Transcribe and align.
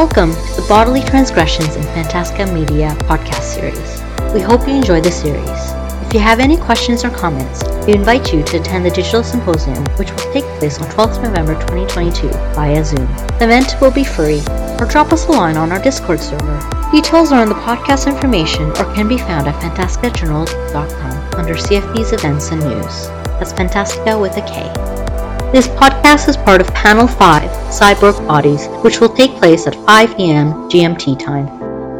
Welcome 0.00 0.32
to 0.32 0.62
the 0.62 0.66
Bodily 0.66 1.02
Transgressions 1.02 1.76
in 1.76 1.82
Fantastika 1.82 2.50
Media 2.54 2.96
podcast 3.00 3.42
series. 3.42 4.32
We 4.32 4.40
hope 4.40 4.66
you 4.66 4.72
enjoy 4.72 5.02
the 5.02 5.12
series. 5.12 5.46
If 6.06 6.14
you 6.14 6.20
have 6.20 6.40
any 6.40 6.56
questions 6.56 7.04
or 7.04 7.10
comments, 7.10 7.62
we 7.86 7.92
invite 7.92 8.32
you 8.32 8.42
to 8.44 8.58
attend 8.58 8.86
the 8.86 8.90
Digital 8.90 9.22
Symposium, 9.22 9.84
which 9.96 10.10
will 10.10 10.32
take 10.32 10.46
place 10.58 10.80
on 10.80 10.88
12th 10.88 11.22
November 11.22 11.52
2022 11.52 12.28
via 12.54 12.82
Zoom. 12.82 13.06
The 13.36 13.44
event 13.44 13.76
will 13.82 13.90
be 13.90 14.02
free, 14.02 14.40
or 14.80 14.86
drop 14.86 15.12
us 15.12 15.26
a 15.26 15.32
line 15.32 15.58
on 15.58 15.70
our 15.70 15.82
Discord 15.82 16.20
server. 16.20 16.88
Details 16.90 17.30
are 17.30 17.42
in 17.42 17.50
the 17.50 17.54
podcast 17.56 18.06
information 18.10 18.70
or 18.78 18.94
can 18.94 19.06
be 19.06 19.18
found 19.18 19.48
at 19.48 19.62
fantastikajournal.com 19.62 21.34
under 21.38 21.54
CFP's 21.56 22.12
events 22.14 22.50
and 22.52 22.62
news. 22.62 23.08
That's 23.36 23.52
Fantastika 23.52 24.18
with 24.18 24.34
a 24.38 24.42
K. 24.48 24.62
This 25.52 25.68
podcast 25.68 26.26
is 26.30 26.38
part 26.38 26.62
of 26.62 26.68
Panel 26.68 27.06
5, 27.06 27.59
Cyborg 27.70 28.26
Bodies, 28.26 28.66
which 28.82 29.00
will 29.00 29.08
take 29.08 29.30
place 29.36 29.66
at 29.66 29.74
5 29.86 30.16
p.m. 30.16 30.52
GMT 30.68 31.18
time. 31.18 31.46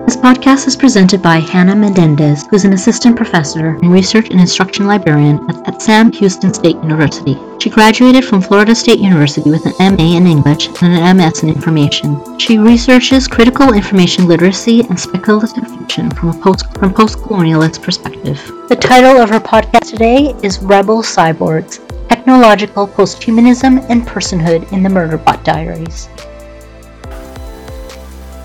This 0.04 0.16
podcast 0.16 0.66
is 0.66 0.74
presented 0.74 1.22
by 1.22 1.36
Hannah 1.36 1.76
Menendez, 1.76 2.44
who's 2.48 2.64
an 2.64 2.72
assistant 2.72 3.16
professor 3.16 3.76
and 3.76 3.92
research 3.92 4.28
and 4.30 4.40
instruction 4.40 4.88
librarian 4.88 5.38
at, 5.48 5.68
at, 5.68 5.80
Sam 5.80 6.10
Houston 6.10 6.52
State 6.52 6.74
University. 6.82 7.38
She 7.60 7.70
graduated 7.70 8.24
from 8.24 8.40
Florida 8.40 8.74
State 8.74 8.98
University 8.98 9.48
with 9.48 9.64
an 9.66 9.94
MA 9.94 10.16
in 10.16 10.26
English 10.26 10.66
and 10.82 10.92
an 10.92 11.16
MS 11.16 11.44
in 11.44 11.50
information. 11.50 12.20
She 12.40 12.58
researches 12.58 13.28
critical 13.28 13.72
information 13.72 14.26
literacy 14.26 14.80
and 14.80 14.98
speculative 14.98 15.68
fiction 15.78 16.10
from 16.10 16.30
a 16.30 16.42
post 16.42 16.66
from 16.76 16.92
post-colonialist 16.92 17.80
perspective. 17.80 18.44
The 18.68 18.74
title 18.74 19.16
of 19.22 19.30
her 19.30 19.38
podcast 19.38 19.90
today 19.90 20.34
is 20.42 20.58
Rebel 20.58 21.02
Cyborgs: 21.02 21.78
Technological 22.10 22.88
Posthumanism 22.88 23.88
and 23.88 24.02
Personhood 24.02 24.72
in 24.72 24.82
the 24.82 24.88
Murderbot 24.88 25.44
Diaries. 25.44 26.08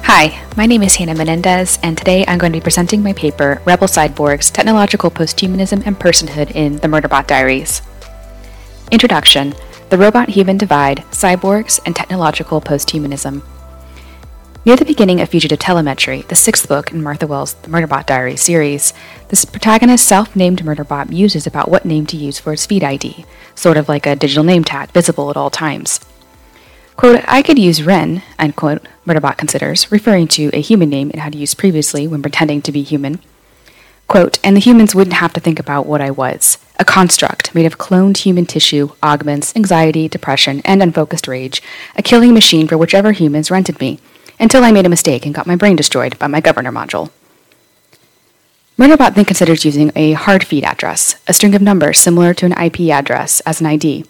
Hi, 0.04 0.40
my 0.56 0.68
name 0.68 0.84
is 0.84 0.94
Hannah 0.94 1.16
Menendez, 1.16 1.80
and 1.82 1.98
today 1.98 2.24
I'm 2.28 2.38
going 2.38 2.52
to 2.52 2.60
be 2.60 2.64
presenting 2.64 3.02
my 3.02 3.12
paper, 3.14 3.64
Rebel 3.66 3.88
Cyborgs 3.88 4.52
Technological 4.52 5.10
Posthumanism 5.10 5.84
and 5.88 6.00
Personhood 6.00 6.52
in 6.52 6.76
the 6.78 6.88
Murderbot 6.88 7.26
Diaries. 7.26 7.82
Introduction 8.92 9.56
The 9.90 9.98
Robot 9.98 10.30
Human 10.30 10.60
Divide, 10.60 11.00
Cyborgs, 11.10 11.80
and 11.88 11.96
Technological 11.96 12.62
Posthumanism. 12.62 13.42
Near 14.66 14.76
the 14.76 14.84
beginning 14.84 15.22
of 15.22 15.30
Fugitive 15.30 15.60
Telemetry, 15.60 16.24
the 16.24 16.34
sixth 16.34 16.68
book 16.68 16.92
in 16.92 17.04
Martha 17.04 17.28
Wells' 17.28 17.54
The 17.54 17.68
Murderbot 17.70 18.08
Diary 18.08 18.36
series, 18.36 18.96
the 19.28 19.46
protagonist's 19.46 20.08
self 20.08 20.36
named 20.36 20.64
Murderbot 20.64 21.08
muses 21.08 21.46
about 21.46 21.70
what 21.70 21.86
name 21.86 22.08
to 22.08 22.18
use 22.18 22.40
for 22.40 22.52
its 22.52 22.66
feed 22.66 22.84
ID, 22.84 23.26
sort 23.54 23.78
of 23.78 23.88
like 23.88 24.08
a 24.08 24.16
digital 24.16 24.44
name 24.44 24.64
tag 24.64 24.90
visible 24.90 25.30
at 25.30 25.38
all 25.38 25.52
times. 25.52 26.00
Quote, 26.96 27.24
I 27.28 27.44
could 27.44 27.60
use 27.60 27.84
Ren, 27.84 28.24
unquote, 28.40 28.88
Murderbot 29.06 29.38
considers, 29.38 29.92
referring 29.92 30.28
to 30.30 30.50
a 30.52 30.62
human 30.62 30.90
name 30.90 31.12
it 31.12 31.20
had 31.20 31.36
used 31.36 31.60
previously 31.60 32.08
when 32.08 32.24
pretending 32.24 32.64
to 32.64 32.72
be 32.72 32.82
human. 32.82 33.20
Quote, 34.08 34.40
and 34.44 34.56
the 34.56 34.62
humans 34.62 34.96
wouldn't 34.96 35.18
have 35.18 35.34
to 35.34 35.40
think 35.40 35.60
about 35.60 35.86
what 35.86 36.02
I 36.02 36.10
was 36.10 36.58
a 36.80 36.84
construct 36.84 37.54
made 37.54 37.68
of 37.68 37.78
cloned 37.78 38.18
human 38.18 38.48
tissue, 38.48 38.90
augments, 39.04 39.56
anxiety, 39.56 40.08
depression, 40.08 40.64
and 40.66 40.82
unfocused 40.82 41.28
rage, 41.28 41.62
a 41.96 42.02
killing 42.02 42.34
machine 42.34 42.68
for 42.68 42.80
whichever 42.80 43.12
humans 43.12 43.52
rented 43.52 43.80
me 43.80 44.00
until 44.40 44.64
I 44.64 44.72
made 44.72 44.86
a 44.86 44.90
mistake 44.90 45.26
and 45.26 45.36
got 45.36 45.48
my 45.48 45.56
brain 45.56 45.76
destroyed 45.76 46.18
by 46.20 46.28
my 46.28 46.42
governor 46.42 46.72
module. 46.72 47.12
Murderbot 48.78 49.16
then 49.16 49.24
considers 49.24 49.64
using 49.64 49.92
a 49.96 50.14
hard 50.14 50.44
feed 50.44 50.66
address, 50.66 51.16
a 51.28 51.34
string 51.34 51.56
of 51.56 51.62
numbers 51.62 51.98
similar 51.98 52.34
to 52.34 52.46
an 52.46 52.52
IP 52.52 52.92
address, 52.92 53.40
as 53.42 53.62
an 53.62 53.68
ID, 53.68 54.04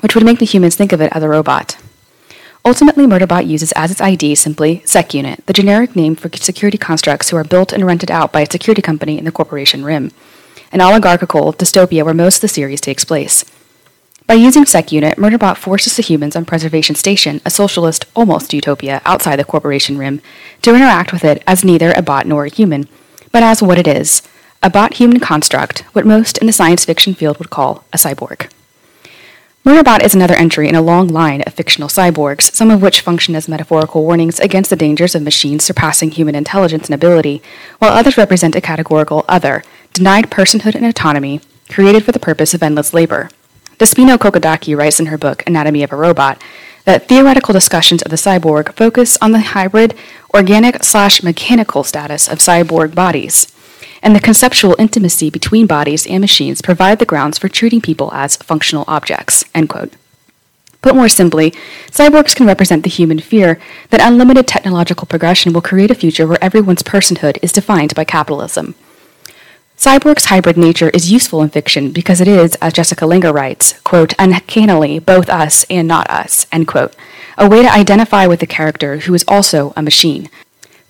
which 0.00 0.14
would 0.14 0.24
make 0.24 0.38
the 0.38 0.46
humans 0.46 0.76
think 0.76 0.92
of 0.92 1.00
it 1.00 1.10
as 1.12 1.22
a 1.22 1.28
robot. 1.28 1.76
Ultimately, 2.64 3.06
Murderbot 3.06 3.48
uses 3.48 3.72
as 3.72 3.90
its 3.90 4.00
ID 4.00 4.36
simply 4.36 4.80
SecUnit, 4.84 5.44
the 5.46 5.52
generic 5.52 5.96
name 5.96 6.14
for 6.14 6.30
security 6.36 6.78
constructs 6.78 7.30
who 7.30 7.36
are 7.36 7.44
built 7.44 7.72
and 7.72 7.84
rented 7.84 8.10
out 8.10 8.32
by 8.32 8.42
a 8.42 8.50
security 8.50 8.82
company 8.82 9.18
in 9.18 9.24
the 9.24 9.32
corporation 9.32 9.84
RIM, 9.84 10.12
an 10.70 10.80
oligarchical 10.80 11.52
dystopia 11.52 12.04
where 12.04 12.14
most 12.14 12.36
of 12.36 12.42
the 12.42 12.48
series 12.48 12.80
takes 12.80 13.04
place. 13.04 13.44
By 14.28 14.34
using 14.34 14.66
SecUnit, 14.66 15.14
Murderbot 15.14 15.56
forces 15.56 15.96
the 15.96 16.02
humans 16.02 16.36
on 16.36 16.44
Preservation 16.44 16.94
Station, 16.94 17.40
a 17.46 17.50
socialist 17.50 18.04
almost 18.14 18.52
utopia 18.52 19.00
outside 19.06 19.36
the 19.36 19.44
corporation 19.44 19.96
rim, 19.96 20.20
to 20.60 20.74
interact 20.74 21.14
with 21.14 21.24
it 21.24 21.42
as 21.46 21.64
neither 21.64 21.92
a 21.92 22.02
bot 22.02 22.26
nor 22.26 22.44
a 22.44 22.50
human, 22.50 22.90
but 23.32 23.42
as 23.42 23.62
what 23.62 23.78
it 23.78 23.88
is 23.88 24.20
a 24.62 24.68
bot 24.68 24.94
human 24.94 25.18
construct, 25.18 25.78
what 25.94 26.04
most 26.04 26.36
in 26.36 26.46
the 26.46 26.52
science 26.52 26.84
fiction 26.84 27.14
field 27.14 27.38
would 27.38 27.48
call 27.48 27.84
a 27.90 27.96
cyborg. 27.96 28.50
Murderbot 29.64 30.04
is 30.04 30.14
another 30.14 30.34
entry 30.34 30.68
in 30.68 30.74
a 30.74 30.82
long 30.82 31.08
line 31.08 31.40
of 31.46 31.54
fictional 31.54 31.88
cyborgs, 31.88 32.52
some 32.52 32.70
of 32.70 32.82
which 32.82 33.00
function 33.00 33.34
as 33.34 33.48
metaphorical 33.48 34.04
warnings 34.04 34.38
against 34.40 34.68
the 34.68 34.76
dangers 34.76 35.14
of 35.14 35.22
machines 35.22 35.64
surpassing 35.64 36.10
human 36.10 36.34
intelligence 36.34 36.88
and 36.88 36.94
ability, 36.94 37.40
while 37.78 37.94
others 37.94 38.18
represent 38.18 38.54
a 38.54 38.60
categorical 38.60 39.24
other, 39.26 39.64
denied 39.94 40.30
personhood 40.30 40.74
and 40.74 40.84
autonomy, 40.84 41.40
created 41.70 42.04
for 42.04 42.12
the 42.12 42.18
purpose 42.18 42.52
of 42.52 42.62
endless 42.62 42.92
labor. 42.92 43.30
Despina 43.78 44.18
Kakoudaki 44.18 44.76
writes 44.76 44.98
in 44.98 45.06
her 45.06 45.16
book 45.16 45.44
Anatomy 45.46 45.84
of 45.84 45.92
a 45.92 45.96
Robot 45.96 46.42
that 46.84 47.06
theoretical 47.06 47.52
discussions 47.52 48.02
of 48.02 48.10
the 48.10 48.16
cyborg 48.16 48.72
focus 48.74 49.16
on 49.22 49.30
the 49.30 49.38
hybrid, 49.38 49.94
organic 50.34 50.82
slash 50.82 51.22
mechanical 51.22 51.84
status 51.84 52.26
of 52.26 52.38
cyborg 52.38 52.96
bodies, 52.96 53.46
and 54.02 54.16
the 54.16 54.20
conceptual 54.20 54.74
intimacy 54.80 55.30
between 55.30 55.68
bodies 55.68 56.08
and 56.08 56.20
machines 56.20 56.60
provide 56.60 56.98
the 56.98 57.06
grounds 57.06 57.38
for 57.38 57.48
treating 57.48 57.80
people 57.80 58.12
as 58.12 58.34
functional 58.36 58.84
objects. 58.88 59.44
End 59.54 59.68
quote. 59.68 59.92
Put 60.82 60.96
more 60.96 61.08
simply, 61.08 61.52
cyborgs 61.88 62.34
can 62.34 62.46
represent 62.46 62.82
the 62.82 62.90
human 62.90 63.20
fear 63.20 63.60
that 63.90 64.00
unlimited 64.00 64.48
technological 64.48 65.06
progression 65.06 65.52
will 65.52 65.60
create 65.60 65.92
a 65.92 65.94
future 65.94 66.26
where 66.26 66.42
everyone's 66.42 66.82
personhood 66.82 67.38
is 67.42 67.52
defined 67.52 67.94
by 67.94 68.02
capitalism. 68.02 68.74
Cyborg's 69.78 70.24
hybrid 70.24 70.56
nature 70.56 70.88
is 70.88 71.12
useful 71.12 71.40
in 71.40 71.50
fiction 71.50 71.92
because 71.92 72.20
it 72.20 72.26
is, 72.26 72.56
as 72.56 72.72
Jessica 72.72 73.04
Langer 73.04 73.32
writes, 73.32 73.78
quote, 73.84 74.12
uncannily 74.18 74.98
both 74.98 75.30
us 75.30 75.64
and 75.70 75.86
not 75.86 76.10
us, 76.10 76.48
end 76.50 76.66
quote, 76.66 76.96
a 77.38 77.48
way 77.48 77.62
to 77.62 77.72
identify 77.72 78.26
with 78.26 78.40
the 78.40 78.46
character 78.46 78.96
who 78.98 79.14
is 79.14 79.24
also 79.28 79.72
a 79.76 79.82
machine, 79.82 80.28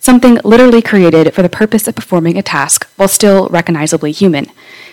something 0.00 0.38
literally 0.42 0.80
created 0.80 1.34
for 1.34 1.42
the 1.42 1.50
purpose 1.50 1.86
of 1.86 1.96
performing 1.96 2.38
a 2.38 2.42
task 2.42 2.88
while 2.96 3.08
still 3.10 3.46
recognizably 3.48 4.10
human. 4.10 4.46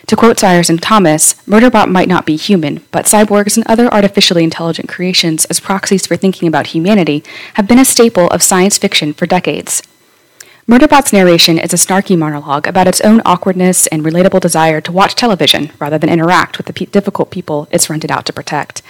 To 0.07 0.17
quote 0.17 0.43
Ryerson 0.43 0.79
Thomas, 0.79 1.35
Murderbot 1.47 1.89
might 1.89 2.09
not 2.09 2.25
be 2.25 2.35
human, 2.35 2.83
but 2.91 3.05
cyborgs 3.05 3.55
and 3.55 3.65
other 3.65 3.87
artificially 3.93 4.43
intelligent 4.43 4.89
creations 4.89 5.45
as 5.45 5.61
proxies 5.61 6.05
for 6.05 6.17
thinking 6.17 6.49
about 6.49 6.67
humanity 6.67 7.23
have 7.53 7.65
been 7.65 7.79
a 7.79 7.85
staple 7.85 8.27
of 8.27 8.43
science 8.43 8.77
fiction 8.77 9.13
for 9.13 9.25
decades. 9.25 9.81
Murderbot's 10.67 11.13
narration 11.13 11.59
is 11.59 11.73
a 11.73 11.75
snarky 11.75 12.17
monologue 12.17 12.65
about 12.65 12.87
its 12.87 12.99
own 13.01 13.21
awkwardness 13.23 13.85
and 13.85 14.03
relatable 14.03 14.39
desire 14.39 14.81
to 14.81 14.91
watch 14.91 15.13
television 15.13 15.71
rather 15.77 15.99
than 15.99 16.09
interact 16.09 16.57
with 16.57 16.65
the 16.65 16.85
difficult 16.87 17.29
people 17.29 17.67
it's 17.69 17.87
rented 17.87 18.09
out 18.09 18.25
to 18.25 18.33
protect. 18.33 18.81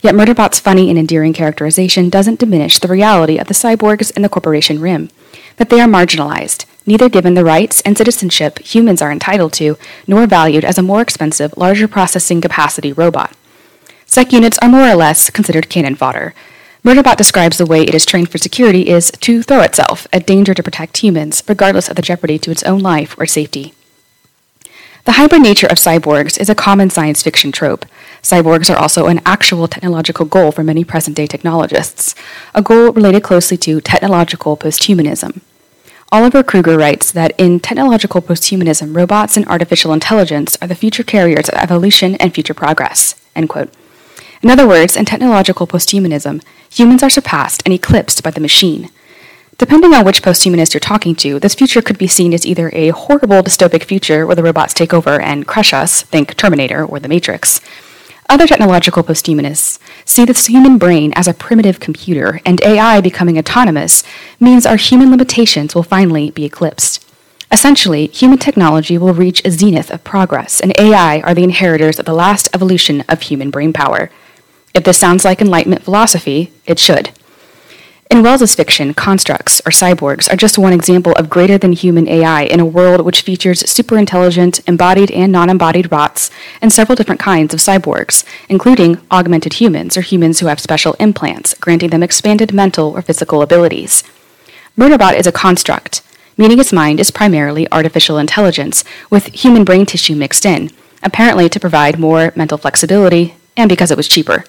Yet 0.00 0.14
Murderbot's 0.14 0.60
funny 0.60 0.88
and 0.88 0.98
endearing 0.98 1.34
characterization 1.34 2.08
doesn't 2.08 2.38
diminish 2.38 2.78
the 2.78 2.88
reality 2.88 3.36
of 3.36 3.48
the 3.48 3.54
cyborgs 3.54 4.10
in 4.16 4.22
the 4.22 4.30
corporation 4.30 4.80
rim, 4.80 5.10
that 5.58 5.68
they 5.68 5.82
are 5.82 5.86
marginalized, 5.86 6.64
neither 6.86 7.10
given 7.10 7.34
the 7.34 7.44
rights 7.44 7.82
and 7.82 7.98
citizenship 7.98 8.58
humans 8.60 9.02
are 9.02 9.12
entitled 9.12 9.52
to, 9.52 9.76
nor 10.06 10.26
valued 10.26 10.64
as 10.64 10.78
a 10.78 10.82
more 10.82 11.02
expensive, 11.02 11.52
larger 11.54 11.86
processing 11.86 12.40
capacity 12.40 12.94
robot. 12.94 13.36
Sec 14.06 14.32
units 14.32 14.56
are 14.62 14.70
more 14.70 14.88
or 14.88 14.94
less 14.94 15.28
considered 15.28 15.68
cannon 15.68 15.96
fodder, 15.96 16.34
Murderbot 16.82 17.16
describes 17.16 17.58
the 17.58 17.66
way 17.66 17.82
it 17.82 17.94
is 17.94 18.06
trained 18.06 18.30
for 18.30 18.38
security 18.38 18.88
is 18.88 19.10
to 19.20 19.42
throw 19.42 19.60
itself 19.60 20.06
at 20.14 20.26
danger 20.26 20.54
to 20.54 20.62
protect 20.62 20.96
humans, 20.96 21.42
regardless 21.46 21.90
of 21.90 21.96
the 21.96 22.02
jeopardy 22.02 22.38
to 22.38 22.50
its 22.50 22.62
own 22.62 22.80
life 22.80 23.14
or 23.18 23.26
safety. 23.26 23.74
The 25.04 25.12
hybrid 25.12 25.42
nature 25.42 25.66
of 25.66 25.76
cyborgs 25.76 26.40
is 26.40 26.48
a 26.48 26.54
common 26.54 26.88
science 26.88 27.22
fiction 27.22 27.52
trope. 27.52 27.84
Cyborgs 28.22 28.74
are 28.74 28.78
also 28.78 29.06
an 29.06 29.20
actual 29.26 29.68
technological 29.68 30.24
goal 30.24 30.52
for 30.52 30.62
many 30.62 30.82
present 30.82 31.16
day 31.16 31.26
technologists, 31.26 32.14
a 32.54 32.62
goal 32.62 32.92
related 32.92 33.22
closely 33.22 33.58
to 33.58 33.82
technological 33.82 34.56
posthumanism. 34.56 35.42
Oliver 36.12 36.42
Krüger 36.42 36.78
writes 36.78 37.12
that 37.12 37.38
in 37.38 37.60
technological 37.60 38.22
posthumanism, 38.22 38.96
robots 38.96 39.36
and 39.36 39.46
artificial 39.48 39.92
intelligence 39.92 40.56
are 40.62 40.68
the 40.68 40.74
future 40.74 41.04
carriers 41.04 41.48
of 41.50 41.58
evolution 41.58 42.14
and 42.16 42.34
future 42.34 42.54
progress. 42.54 43.14
End 43.36 43.50
quote. 43.50 43.72
In 44.42 44.48
other 44.48 44.66
words, 44.66 44.96
in 44.96 45.04
technological 45.04 45.66
posthumanism, 45.66 46.42
humans 46.70 47.02
are 47.02 47.10
surpassed 47.10 47.62
and 47.66 47.74
eclipsed 47.74 48.22
by 48.22 48.30
the 48.30 48.40
machine. 48.40 48.90
Depending 49.58 49.92
on 49.92 50.06
which 50.06 50.22
posthumanist 50.22 50.72
you're 50.72 50.80
talking 50.80 51.14
to, 51.16 51.38
this 51.38 51.54
future 51.54 51.82
could 51.82 51.98
be 51.98 52.06
seen 52.08 52.32
as 52.32 52.46
either 52.46 52.70
a 52.72 52.88
horrible 52.88 53.42
dystopic 53.42 53.84
future 53.84 54.26
where 54.26 54.34
the 54.34 54.42
robots 54.42 54.72
take 54.72 54.94
over 54.94 55.20
and 55.20 55.46
crush 55.46 55.74
us, 55.74 56.02
think 56.04 56.34
Terminator 56.34 56.82
or 56.82 56.98
The 56.98 57.08
Matrix. 57.08 57.60
Other 58.30 58.46
technological 58.46 59.02
posthumanists 59.02 59.78
see 60.06 60.24
the 60.24 60.32
human 60.32 60.78
brain 60.78 61.12
as 61.14 61.28
a 61.28 61.34
primitive 61.34 61.78
computer, 61.78 62.40
and 62.46 62.62
AI 62.62 63.02
becoming 63.02 63.36
autonomous 63.36 64.02
means 64.38 64.64
our 64.64 64.76
human 64.76 65.10
limitations 65.10 65.74
will 65.74 65.82
finally 65.82 66.30
be 66.30 66.46
eclipsed. 66.46 67.04
Essentially, 67.52 68.06
human 68.06 68.38
technology 68.38 68.96
will 68.96 69.12
reach 69.12 69.44
a 69.44 69.50
zenith 69.50 69.90
of 69.90 70.02
progress, 70.04 70.60
and 70.60 70.72
AI 70.78 71.20
are 71.20 71.34
the 71.34 71.44
inheritors 71.44 71.98
of 71.98 72.06
the 72.06 72.14
last 72.14 72.48
evolution 72.54 73.02
of 73.06 73.20
human 73.20 73.50
brain 73.50 73.74
power. 73.74 74.10
If 74.74 74.84
this 74.84 74.98
sounds 74.98 75.24
like 75.24 75.40
Enlightenment 75.40 75.82
philosophy, 75.82 76.52
it 76.66 76.78
should. 76.78 77.10
In 78.10 78.24
Wells's 78.24 78.56
fiction, 78.56 78.92
constructs, 78.92 79.60
or 79.60 79.70
cyborgs, 79.70 80.32
are 80.32 80.36
just 80.36 80.58
one 80.58 80.72
example 80.72 81.12
of 81.12 81.30
greater 81.30 81.56
than 81.56 81.72
human 81.72 82.08
AI 82.08 82.42
in 82.42 82.58
a 82.58 82.66
world 82.66 83.02
which 83.02 83.22
features 83.22 83.62
superintelligent, 83.62 84.60
embodied 84.68 85.12
and 85.12 85.30
non 85.30 85.48
embodied 85.48 85.88
bots, 85.88 86.28
and 86.60 86.72
several 86.72 86.96
different 86.96 87.20
kinds 87.20 87.54
of 87.54 87.60
cyborgs, 87.60 88.24
including 88.48 88.98
augmented 89.12 89.54
humans, 89.54 89.96
or 89.96 90.00
humans 90.00 90.40
who 90.40 90.46
have 90.46 90.58
special 90.58 90.96
implants, 90.98 91.54
granting 91.54 91.90
them 91.90 92.02
expanded 92.02 92.52
mental 92.52 92.90
or 92.90 93.00
physical 93.00 93.42
abilities. 93.42 94.02
Murderbot 94.76 95.14
is 95.14 95.28
a 95.28 95.32
construct, 95.32 96.02
meaning 96.36 96.58
its 96.58 96.72
mind 96.72 96.98
is 96.98 97.12
primarily 97.12 97.70
artificial 97.70 98.18
intelligence, 98.18 98.82
with 99.08 99.26
human 99.26 99.62
brain 99.62 99.86
tissue 99.86 100.16
mixed 100.16 100.44
in, 100.44 100.72
apparently 101.04 101.48
to 101.48 101.60
provide 101.60 101.96
more 101.96 102.32
mental 102.34 102.58
flexibility 102.58 103.36
and 103.56 103.68
because 103.68 103.92
it 103.92 103.96
was 103.96 104.08
cheaper. 104.08 104.44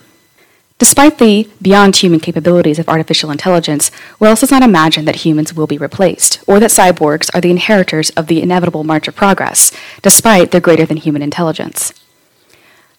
Despite 0.81 1.19
the 1.19 1.47
beyond 1.61 1.95
human 1.95 2.19
capabilities 2.19 2.79
of 2.79 2.89
artificial 2.89 3.29
intelligence, 3.29 3.91
Wells 4.19 4.39
does 4.39 4.49
not 4.49 4.63
imagine 4.63 5.05
that 5.05 5.17
humans 5.17 5.53
will 5.53 5.67
be 5.67 5.77
replaced, 5.77 6.43
or 6.47 6.59
that 6.59 6.71
cyborgs 6.71 7.29
are 7.35 7.39
the 7.39 7.51
inheritors 7.51 8.09
of 8.17 8.25
the 8.25 8.41
inevitable 8.41 8.83
march 8.83 9.07
of 9.07 9.15
progress, 9.15 9.71
despite 10.01 10.49
their 10.49 10.59
greater 10.59 10.87
than 10.87 10.97
human 10.97 11.21
intelligence. 11.21 11.93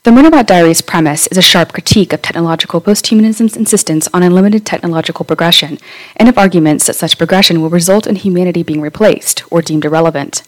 The 0.05 0.13
Murderbot 0.13 0.47
Diaries 0.47 0.81
premise 0.81 1.27
is 1.27 1.39
a 1.39 1.43
sharp 1.43 1.73
critique 1.73 2.13
of 2.13 2.23
technological 2.23 2.81
posthumanism's 2.81 3.57
insistence 3.57 4.09
on 4.15 4.23
unlimited 4.23 4.65
technological 4.65 5.25
progression, 5.25 5.79
and 6.15 6.29
of 6.29 6.39
arguments 6.39 6.87
that 6.87 6.95
such 6.95 7.19
progression 7.19 7.61
will 7.61 7.69
result 7.69 8.07
in 8.07 8.15
humanity 8.15 8.63
being 8.63 8.81
replaced 8.81 9.43
or 9.51 9.61
deemed 9.61 9.85
irrelevant. 9.85 10.45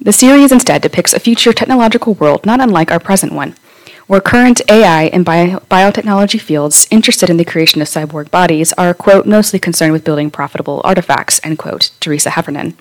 The 0.00 0.14
series 0.14 0.50
instead 0.50 0.80
depicts 0.80 1.12
a 1.12 1.20
future 1.20 1.52
technological 1.52 2.14
world 2.14 2.46
not 2.46 2.60
unlike 2.62 2.90
our 2.90 2.98
present 2.98 3.34
one 3.34 3.54
where 4.06 4.20
current 4.20 4.60
AI 4.68 5.04
and 5.04 5.24
bio- 5.24 5.60
biotechnology 5.70 6.40
fields 6.40 6.86
interested 6.90 7.30
in 7.30 7.36
the 7.36 7.44
creation 7.44 7.80
of 7.80 7.88
cyborg 7.88 8.30
bodies 8.30 8.72
are, 8.74 8.94
quote, 8.94 9.26
mostly 9.26 9.58
concerned 9.58 9.92
with 9.92 10.04
building 10.04 10.30
profitable 10.30 10.80
artifacts, 10.84 11.40
end 11.42 11.58
quote, 11.58 11.90
Teresa 12.00 12.30
Heffernan. 12.30 12.76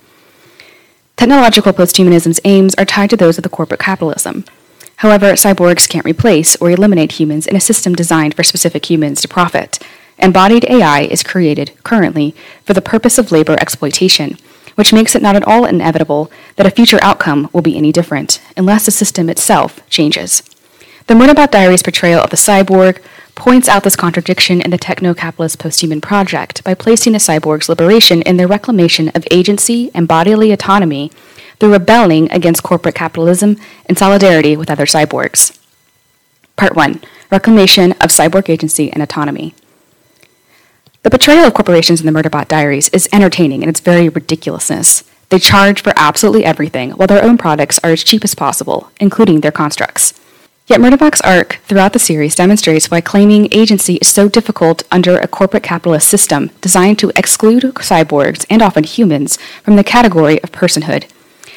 Technological 1.16 1.72
posthumanism's 1.74 2.40
aims 2.44 2.76
are 2.76 2.86
tied 2.86 3.10
to 3.10 3.18
those 3.18 3.38
of 3.38 3.44
the 3.44 3.50
corporate 3.50 3.80
capitalism. 3.80 4.44
However, 4.98 5.34
cyborgs 5.34 5.88
can't 5.88 6.06
replace 6.06 6.56
or 6.58 6.70
eliminate 6.70 7.14
humans 7.14 7.48
in 7.48 7.56
a 7.56 7.62
system 7.62 7.94
designed 7.96 8.36
for 8.36 8.44
specific 8.44 8.90
humans 8.90 9.22
to 9.22 9.28
profit. 9.28 9.80
Embodied 10.20 10.66
AI 10.66 11.02
is 11.02 11.24
created, 11.24 11.72
currently, 11.84 12.36
for 12.64 12.74
the 12.74 12.82
purpose 12.82 13.18
of 13.18 13.32
labor 13.32 13.56
exploitation, 13.60 14.38
which 14.76 14.94
makes 14.94 15.16
it 15.16 15.22
not 15.22 15.36
at 15.36 15.48
all 15.48 15.66
inevitable 15.66 16.32
that 16.56 16.66
a 16.66 16.72
future 16.72 17.00
outcome 17.02 17.50
will 17.54 17.62
be 17.62 17.78
any 17.78 17.92
different, 17.92 18.42
unless 18.56 18.86
the 18.86 18.92
system 18.92 19.30
itself 19.30 19.88
changes. 19.90 20.44
The 21.08 21.16
Murderbot 21.16 21.52
Diaries 21.52 21.84
portrayal 21.84 22.22
of 22.22 22.30
the 22.30 22.38
cyborg 22.38 23.02
points 23.36 23.68
out 23.68 23.84
this 23.84 23.98
contradiction 23.98 24.62
in 24.62 24.72
the 24.72 24.78
techno 24.78 25.14
capitalist 25.14 25.60
posthuman 25.60 26.02
project 26.02 26.64
by 26.64 26.74
placing 26.74 27.14
a 27.14 27.18
cyborg's 27.18 27.68
liberation 27.68 28.22
in 28.22 28.38
their 28.38 28.48
reclamation 28.48 29.10
of 29.10 29.28
agency 29.30 29.92
and 29.94 30.08
bodily 30.08 30.54
autonomy 30.54 31.12
through 31.60 31.74
rebelling 31.74 32.32
against 32.32 32.64
corporate 32.64 32.96
capitalism 32.96 33.58
in 33.90 33.98
solidarity 33.98 34.56
with 34.56 34.72
other 34.72 34.86
cyborgs. 34.86 35.60
Part 36.56 36.74
1 36.74 37.02
Reclamation 37.30 37.92
of 37.94 38.10
Cyborg 38.10 38.48
Agency 38.48 38.90
and 38.90 39.04
Autonomy. 39.04 39.54
The 41.02 41.10
portrayal 41.10 41.46
of 41.46 41.54
corporations 41.54 42.00
in 42.00 42.06
the 42.06 42.18
Murderbot 42.18 42.48
Diaries 42.48 42.88
is 42.90 43.10
entertaining 43.12 43.62
in 43.62 43.68
its 43.68 43.82
very 43.82 44.08
ridiculousness. 44.08 45.04
They 45.28 45.40
charge 45.40 45.82
for 45.82 45.92
absolutely 45.98 46.46
everything, 46.46 46.92
while 46.92 47.08
their 47.08 47.24
own 47.24 47.38
products 47.38 47.78
are 47.84 47.90
as 47.90 48.06
cheap 48.06 48.24
as 48.24 48.36
possible, 48.36 48.90
including 49.02 49.42
their 49.42 49.52
constructs. 49.52 50.14
Yet 50.66 50.80
Murderbot's 50.80 51.20
arc 51.22 51.60
throughout 51.66 51.92
the 51.92 52.00
series 52.00 52.36
demonstrates 52.36 52.90
why 52.90 53.02
claiming 53.02 53.50
agency 53.52 53.96
is 53.96 54.08
so 54.08 54.30
difficult 54.30 54.84
under 54.92 55.18
a 55.18 55.28
corporate 55.28 55.64
capitalist 55.64 56.08
system 56.08 56.52
designed 56.62 56.98
to 57.00 57.12
exclude 57.18 57.64
cyborgs 57.64 58.46
and 58.50 58.62
often 58.62 58.86
humans 58.86 59.38
from 59.62 59.76
the 59.76 59.84
category 59.84 60.42
of 60.42 60.54
personhood. 60.54 61.04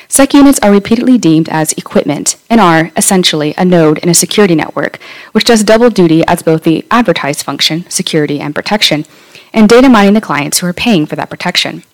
Sec 0.09 0.35
units 0.35 0.59
are 0.59 0.73
repeatedly 0.73 1.19
deemed 1.19 1.49
as 1.49 1.73
equipment 1.75 2.37
and 2.51 2.61
are, 2.61 2.91
essentially, 2.97 3.55
a 3.57 3.65
node 3.65 3.99
in 3.99 4.09
a 4.09 4.15
security 4.15 4.57
network, 4.57 4.99
which 5.31 5.45
does 5.45 5.63
double 5.63 5.89
duty 5.91 6.25
as 6.27 6.43
both 6.43 6.65
the 6.65 6.85
advertised 6.91 7.45
function, 7.45 7.89
security 7.89 8.41
and 8.41 8.57
protection, 8.57 9.05
and 9.53 9.69
data 9.69 9.89
mining 9.89 10.15
the 10.15 10.21
clients 10.21 10.59
who 10.59 10.67
are 10.67 10.73
paying 10.73 11.07
for 11.07 11.15
that 11.15 11.31
protection. 11.31 11.85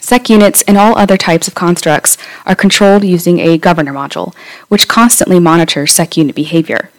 Sec 0.00 0.28
units 0.30 0.62
and 0.62 0.76
all 0.76 0.96
other 0.96 1.16
types 1.16 1.48
of 1.48 1.54
constructs 1.54 2.16
are 2.44 2.54
controlled 2.54 3.04
using 3.04 3.38
a 3.40 3.58
governor 3.58 3.92
module, 3.92 4.34
which 4.68 4.88
constantly 4.88 5.40
monitors 5.40 5.92
sec 5.92 6.16
unit 6.16 6.34
behavior. 6.34 6.90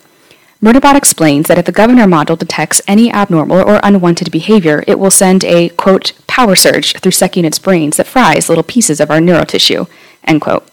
Murderbot 0.61 0.95
explains 0.95 1.47
that 1.47 1.59
if 1.59 1.65
the 1.65 1.71
governor 1.71 2.05
module 2.05 2.37
detects 2.37 2.81
any 2.87 3.13
abnormal 3.13 3.61
or 3.61 3.79
unwanted 3.83 4.31
behavior, 4.31 4.83
it 4.87 4.97
will 4.97 5.11
send 5.11 5.43
a, 5.43 5.69
quote, 5.69 6.13
power 6.25 6.55
surge 6.55 6.97
through 6.99 7.11
sec 7.11 7.37
units' 7.37 7.59
brains 7.59 7.97
that 7.97 8.07
fries 8.07 8.49
little 8.49 8.63
pieces 8.63 8.99
of 8.99 9.11
our 9.11 9.19
neurotissue, 9.19 9.87
end 10.23 10.41
quote. 10.41 10.67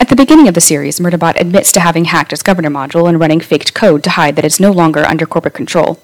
At 0.00 0.08
the 0.08 0.16
beginning 0.16 0.48
of 0.48 0.54
the 0.54 0.60
series, 0.60 0.98
Murderbot 0.98 1.40
admits 1.40 1.72
to 1.72 1.80
having 1.80 2.06
hacked 2.06 2.32
its 2.32 2.42
governor 2.42 2.68
module 2.68 3.08
and 3.08 3.18
running 3.18 3.40
faked 3.40 3.74
code 3.74 4.02
to 4.04 4.10
hide 4.10 4.36
that 4.36 4.44
it's 4.44 4.60
no 4.60 4.72
longer 4.72 5.04
under 5.04 5.24
corporate 5.24 5.54
control. 5.54 6.00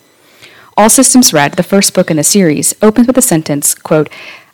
All 0.76 0.88
Systems 0.88 1.34
Red, 1.34 1.54
the 1.54 1.62
first 1.62 1.92
book 1.92 2.10
in 2.10 2.16
the 2.16 2.24
series, 2.24 2.74
opens 2.80 3.06
with 3.06 3.16
the 3.16 3.22
sentence, 3.22 3.74
quote, 3.74 4.08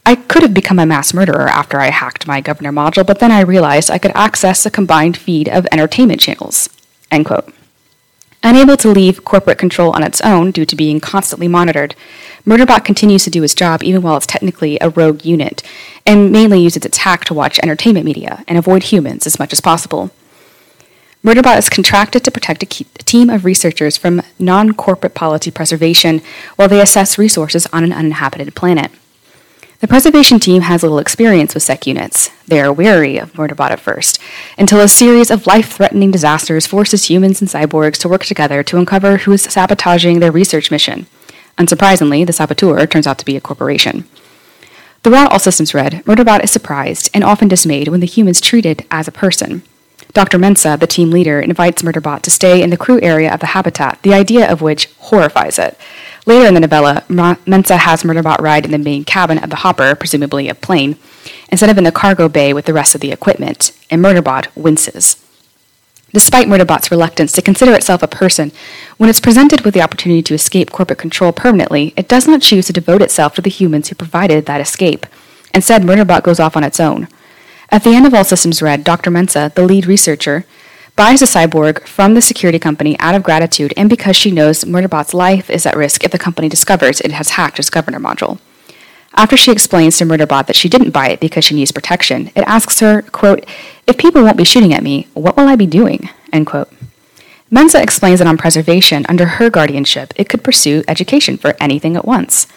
I 0.08 0.14
could 0.14 0.40
have 0.40 0.54
become 0.54 0.78
a 0.78 0.86
mass 0.86 1.12
murderer 1.12 1.48
after 1.48 1.78
I 1.78 1.90
hacked 1.90 2.26
my 2.26 2.40
governor 2.40 2.72
module, 2.72 3.06
but 3.06 3.18
then 3.18 3.30
I 3.30 3.42
realized 3.42 3.90
I 3.90 3.98
could 3.98 4.12
access 4.14 4.64
a 4.64 4.70
combined 4.70 5.18
feed 5.18 5.50
of 5.50 5.66
entertainment 5.70 6.18
channels. 6.18 6.70
End 7.10 7.26
quote. 7.26 7.52
Unable 8.42 8.78
to 8.78 8.88
leave 8.88 9.26
corporate 9.26 9.58
control 9.58 9.90
on 9.94 10.02
its 10.02 10.22
own 10.22 10.50
due 10.50 10.64
to 10.64 10.74
being 10.74 10.98
constantly 10.98 11.46
monitored, 11.46 11.94
Murderbot 12.46 12.86
continues 12.86 13.24
to 13.24 13.30
do 13.30 13.44
its 13.44 13.52
job 13.52 13.82
even 13.82 14.00
while 14.00 14.16
it's 14.16 14.24
technically 14.24 14.78
a 14.80 14.88
rogue 14.88 15.26
unit, 15.26 15.62
and 16.06 16.32
mainly 16.32 16.62
uses 16.62 16.86
its 16.86 17.04
hack 17.04 17.26
to 17.26 17.34
watch 17.34 17.58
entertainment 17.58 18.06
media 18.06 18.44
and 18.48 18.56
avoid 18.56 18.84
humans 18.84 19.26
as 19.26 19.38
much 19.38 19.52
as 19.52 19.60
possible. 19.60 20.10
Murderbot 21.22 21.58
is 21.58 21.68
contracted 21.68 22.24
to 22.24 22.30
protect 22.30 22.62
a, 22.62 22.86
a 22.98 23.02
team 23.02 23.28
of 23.28 23.44
researchers 23.44 23.98
from 23.98 24.22
non 24.38 24.72
corporate 24.72 25.14
polity 25.14 25.50
preservation 25.50 26.22
while 26.56 26.66
they 26.68 26.80
assess 26.80 27.18
resources 27.18 27.66
on 27.74 27.84
an 27.84 27.92
uninhabited 27.92 28.54
planet. 28.54 28.90
The 29.80 29.86
preservation 29.86 30.40
team 30.40 30.62
has 30.62 30.82
little 30.82 30.98
experience 30.98 31.54
with 31.54 31.62
sec 31.62 31.86
units. 31.86 32.30
They 32.48 32.60
are 32.60 32.72
wary 32.72 33.16
of 33.16 33.32
Murderbot 33.34 33.70
at 33.70 33.78
first, 33.78 34.18
until 34.58 34.80
a 34.80 34.88
series 34.88 35.30
of 35.30 35.46
life 35.46 35.70
threatening 35.70 36.10
disasters 36.10 36.66
forces 36.66 37.08
humans 37.08 37.40
and 37.40 37.48
cyborgs 37.48 37.96
to 37.98 38.08
work 38.08 38.24
together 38.24 38.64
to 38.64 38.76
uncover 38.76 39.18
who 39.18 39.30
is 39.30 39.42
sabotaging 39.42 40.18
their 40.18 40.32
research 40.32 40.72
mission. 40.72 41.06
Unsurprisingly, 41.58 42.26
the 42.26 42.32
saboteur 42.32 42.86
turns 42.88 43.06
out 43.06 43.18
to 43.18 43.24
be 43.24 43.36
a 43.36 43.40
corporation. 43.40 44.04
Throughout 45.04 45.30
All 45.30 45.38
Systems 45.38 45.72
Red, 45.72 46.02
Murderbot 46.06 46.42
is 46.42 46.50
surprised 46.50 47.08
and 47.14 47.22
often 47.22 47.46
dismayed 47.46 47.86
when 47.86 48.00
the 48.00 48.06
humans 48.06 48.40
treated 48.40 48.84
as 48.90 49.06
a 49.06 49.12
person. 49.12 49.62
Dr. 50.12 50.38
Mensah, 50.38 50.80
the 50.80 50.88
team 50.88 51.12
leader, 51.12 51.38
invites 51.40 51.82
Murderbot 51.82 52.22
to 52.22 52.32
stay 52.32 52.64
in 52.64 52.70
the 52.70 52.76
crew 52.76 52.98
area 53.00 53.32
of 53.32 53.38
the 53.38 53.46
habitat, 53.46 54.02
the 54.02 54.14
idea 54.14 54.50
of 54.50 54.60
which 54.60 54.86
horrifies 54.98 55.56
it. 55.56 55.78
Later 56.26 56.46
in 56.46 56.54
the 56.54 56.60
novella, 56.60 57.04
Mensah 57.08 57.78
has 57.78 58.02
Murderbot 58.02 58.40
ride 58.40 58.64
in 58.64 58.70
the 58.70 58.78
main 58.78 59.04
cabin 59.04 59.38
of 59.38 59.50
the 59.50 59.56
hopper, 59.56 59.94
presumably 59.94 60.48
a 60.48 60.54
plane, 60.54 60.96
instead 61.50 61.70
of 61.70 61.78
in 61.78 61.84
the 61.84 61.92
cargo 61.92 62.28
bay 62.28 62.52
with 62.52 62.66
the 62.66 62.74
rest 62.74 62.94
of 62.94 63.00
the 63.00 63.12
equipment, 63.12 63.72
and 63.90 64.02
Murderbot 64.02 64.48
winces. 64.54 65.24
Despite 66.12 66.48
Murderbot's 66.48 66.90
reluctance 66.90 67.32
to 67.32 67.42
consider 67.42 67.74
itself 67.74 68.02
a 68.02 68.08
person, 68.08 68.50
when 68.96 69.10
it's 69.10 69.20
presented 69.20 69.62
with 69.62 69.74
the 69.74 69.82
opportunity 69.82 70.22
to 70.22 70.34
escape 70.34 70.70
corporate 70.72 70.98
control 70.98 71.32
permanently, 71.32 71.92
it 71.96 72.08
does 72.08 72.26
not 72.26 72.40
choose 72.40 72.66
to 72.66 72.72
devote 72.72 73.02
itself 73.02 73.34
to 73.34 73.42
the 73.42 73.50
humans 73.50 73.88
who 73.88 73.94
provided 73.94 74.46
that 74.46 74.60
escape. 74.60 75.06
Instead, 75.52 75.82
Murderbot 75.82 76.22
goes 76.22 76.40
off 76.40 76.56
on 76.56 76.64
its 76.64 76.80
own. 76.80 77.08
At 77.70 77.84
the 77.84 77.90
end 77.90 78.06
of 78.06 78.14
All 78.14 78.24
Systems 78.24 78.62
Red, 78.62 78.84
Dr. 78.84 79.10
Mensah, 79.10 79.54
the 79.54 79.64
lead 79.64 79.84
researcher, 79.84 80.46
buys 80.98 81.22
a 81.22 81.26
cyborg 81.26 81.86
from 81.86 82.14
the 82.14 82.20
security 82.20 82.58
company 82.58 82.98
out 82.98 83.14
of 83.14 83.22
gratitude 83.22 83.72
and 83.76 83.88
because 83.88 84.16
she 84.16 84.32
knows 84.32 84.64
Murderbot's 84.64 85.14
life 85.14 85.48
is 85.48 85.64
at 85.64 85.76
risk 85.76 86.02
if 86.02 86.10
the 86.10 86.18
company 86.18 86.48
discovers 86.48 87.00
it 87.00 87.12
has 87.12 87.30
hacked 87.30 87.60
its 87.60 87.70
governor 87.70 88.00
module. 88.00 88.40
After 89.14 89.36
she 89.36 89.52
explains 89.52 89.96
to 89.98 90.04
Murderbot 90.04 90.48
that 90.48 90.56
she 90.56 90.68
didn't 90.68 90.90
buy 90.90 91.10
it 91.10 91.20
because 91.20 91.44
she 91.44 91.54
needs 91.54 91.70
protection, 91.70 92.32
it 92.34 92.42
asks 92.48 92.80
her, 92.80 93.02
quote, 93.02 93.46
If 93.86 93.96
people 93.96 94.24
won't 94.24 94.36
be 94.36 94.42
shooting 94.42 94.74
at 94.74 94.82
me, 94.82 95.06
what 95.14 95.36
will 95.36 95.46
I 95.46 95.54
be 95.54 95.66
doing? 95.66 96.10
End 96.32 96.48
quote. 96.48 96.68
Mensah 97.48 97.80
explains 97.80 98.18
that 98.18 98.26
on 98.26 98.36
preservation, 98.36 99.06
under 99.08 99.26
her 99.26 99.48
guardianship, 99.50 100.12
it 100.16 100.28
could 100.28 100.42
pursue 100.42 100.82
education 100.88 101.36
for 101.36 101.54
anything 101.60 101.94
at 101.94 102.06
once. 102.06 102.48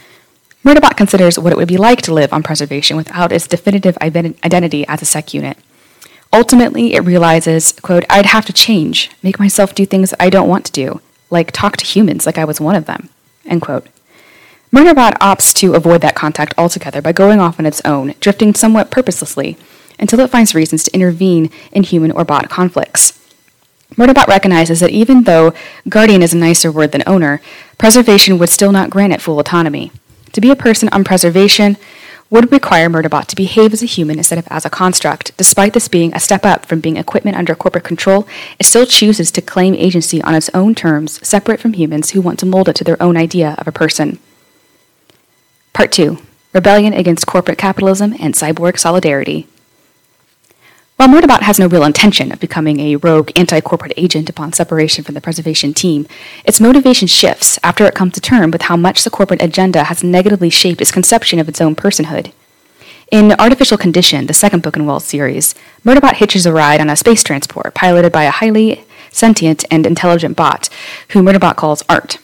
Murderbot 0.65 0.97
considers 0.97 1.37
what 1.37 1.53
it 1.53 1.57
would 1.57 1.67
be 1.67 1.77
like 1.77 2.01
to 2.01 2.13
live 2.13 2.33
on 2.33 2.41
preservation 2.41 2.97
without 2.97 3.31
its 3.31 3.47
definitive 3.47 3.99
identity 4.01 4.83
as 4.87 5.03
a 5.03 5.05
sec 5.05 5.31
unit. 5.31 5.59
Ultimately, 6.33 6.93
it 6.93 7.03
realizes, 7.03 7.73
quote, 7.73 8.05
I'd 8.09 8.27
have 8.27 8.45
to 8.45 8.53
change, 8.53 9.11
make 9.21 9.39
myself 9.39 9.75
do 9.75 9.85
things 9.85 10.13
I 10.19 10.29
don't 10.29 10.47
want 10.47 10.65
to 10.65 10.71
do, 10.71 11.01
like 11.29 11.51
talk 11.51 11.75
to 11.77 11.85
humans 11.85 12.25
like 12.25 12.37
I 12.37 12.45
was 12.45 12.61
one 12.61 12.75
of 12.75 12.85
them, 12.85 13.09
end 13.45 13.61
quote. 13.61 13.87
Murderbot 14.71 15.17
opts 15.17 15.53
to 15.55 15.73
avoid 15.73 15.99
that 15.99 16.15
contact 16.15 16.53
altogether 16.57 17.01
by 17.01 17.11
going 17.11 17.41
off 17.41 17.59
on 17.59 17.65
its 17.65 17.81
own, 17.83 18.13
drifting 18.21 18.53
somewhat 18.53 18.89
purposelessly, 18.89 19.57
until 19.99 20.21
it 20.21 20.29
finds 20.29 20.55
reasons 20.55 20.85
to 20.85 20.93
intervene 20.93 21.49
in 21.73 21.83
human 21.83 22.11
or 22.11 22.23
bot 22.23 22.49
conflicts. 22.49 23.19
Murderbot 23.95 24.27
recognizes 24.27 24.79
that 24.79 24.91
even 24.91 25.23
though 25.23 25.53
guardian 25.89 26.23
is 26.23 26.33
a 26.33 26.37
nicer 26.37 26.71
word 26.71 26.93
than 26.93 27.03
owner, 27.05 27.41
preservation 27.77 28.37
would 28.37 28.49
still 28.49 28.71
not 28.71 28.89
grant 28.89 29.11
it 29.11 29.21
full 29.21 29.37
autonomy. 29.37 29.91
To 30.31 30.39
be 30.39 30.49
a 30.49 30.55
person 30.55 30.87
on 30.93 31.03
preservation 31.03 31.75
would 32.31 32.51
require 32.51 32.89
Murderbot 32.89 33.27
to 33.27 33.35
behave 33.35 33.73
as 33.73 33.83
a 33.83 33.85
human 33.85 34.17
instead 34.17 34.39
of 34.39 34.47
as 34.49 34.65
a 34.65 34.69
construct. 34.69 35.37
Despite 35.37 35.73
this 35.73 35.87
being 35.87 36.15
a 36.15 36.19
step 36.19 36.45
up 36.45 36.65
from 36.65 36.79
being 36.79 36.97
equipment 36.97 37.37
under 37.37 37.53
corporate 37.53 37.83
control, 37.83 38.27
it 38.57 38.65
still 38.65 38.87
chooses 38.87 39.29
to 39.31 39.41
claim 39.41 39.75
agency 39.75 40.23
on 40.23 40.33
its 40.33 40.49
own 40.53 40.73
terms, 40.73 41.25
separate 41.27 41.59
from 41.59 41.73
humans 41.73 42.11
who 42.11 42.21
want 42.21 42.39
to 42.39 42.45
mold 42.45 42.69
it 42.69 42.75
to 42.77 42.83
their 42.83 43.01
own 43.03 43.17
idea 43.17 43.55
of 43.59 43.67
a 43.67 43.71
person. 43.71 44.17
Part 45.73 45.91
2 45.91 46.17
Rebellion 46.53 46.93
against 46.93 47.27
corporate 47.27 47.57
capitalism 47.57 48.15
and 48.19 48.33
cyborg 48.33 48.79
solidarity. 48.79 49.47
While 51.01 51.09
Murderbot 51.09 51.41
has 51.41 51.57
no 51.57 51.65
real 51.65 51.83
intention 51.83 52.31
of 52.31 52.39
becoming 52.39 52.79
a 52.79 52.97
rogue 52.97 53.31
anti 53.35 53.59
corporate 53.59 53.93
agent 53.97 54.29
upon 54.29 54.53
separation 54.53 55.03
from 55.03 55.15
the 55.15 55.19
preservation 55.19 55.73
team, 55.73 56.05
its 56.45 56.61
motivation 56.61 57.07
shifts 57.07 57.57
after 57.63 57.87
it 57.87 57.95
comes 57.95 58.13
to 58.13 58.21
terms 58.21 58.53
with 58.53 58.61
how 58.61 58.77
much 58.77 59.03
the 59.03 59.09
corporate 59.09 59.41
agenda 59.41 59.85
has 59.85 60.03
negatively 60.03 60.51
shaped 60.51 60.79
its 60.79 60.91
conception 60.91 61.39
of 61.39 61.49
its 61.49 61.59
own 61.59 61.75
personhood. 61.75 62.31
In 63.11 63.31
Artificial 63.31 63.79
Condition, 63.79 64.27
the 64.27 64.35
second 64.35 64.61
book 64.61 64.77
in 64.77 64.85
Wells' 64.85 65.05
series, 65.05 65.55
Murderbot 65.83 66.17
hitches 66.17 66.45
a 66.45 66.53
ride 66.53 66.79
on 66.79 66.87
a 66.87 66.95
space 66.95 67.23
transport 67.23 67.73
piloted 67.73 68.11
by 68.11 68.25
a 68.25 68.29
highly 68.29 68.85
sentient 69.09 69.65
and 69.71 69.87
intelligent 69.87 70.37
bot, 70.37 70.69
who 71.13 71.23
Murderbot 71.23 71.55
calls 71.55 71.81
Art. 71.89 72.19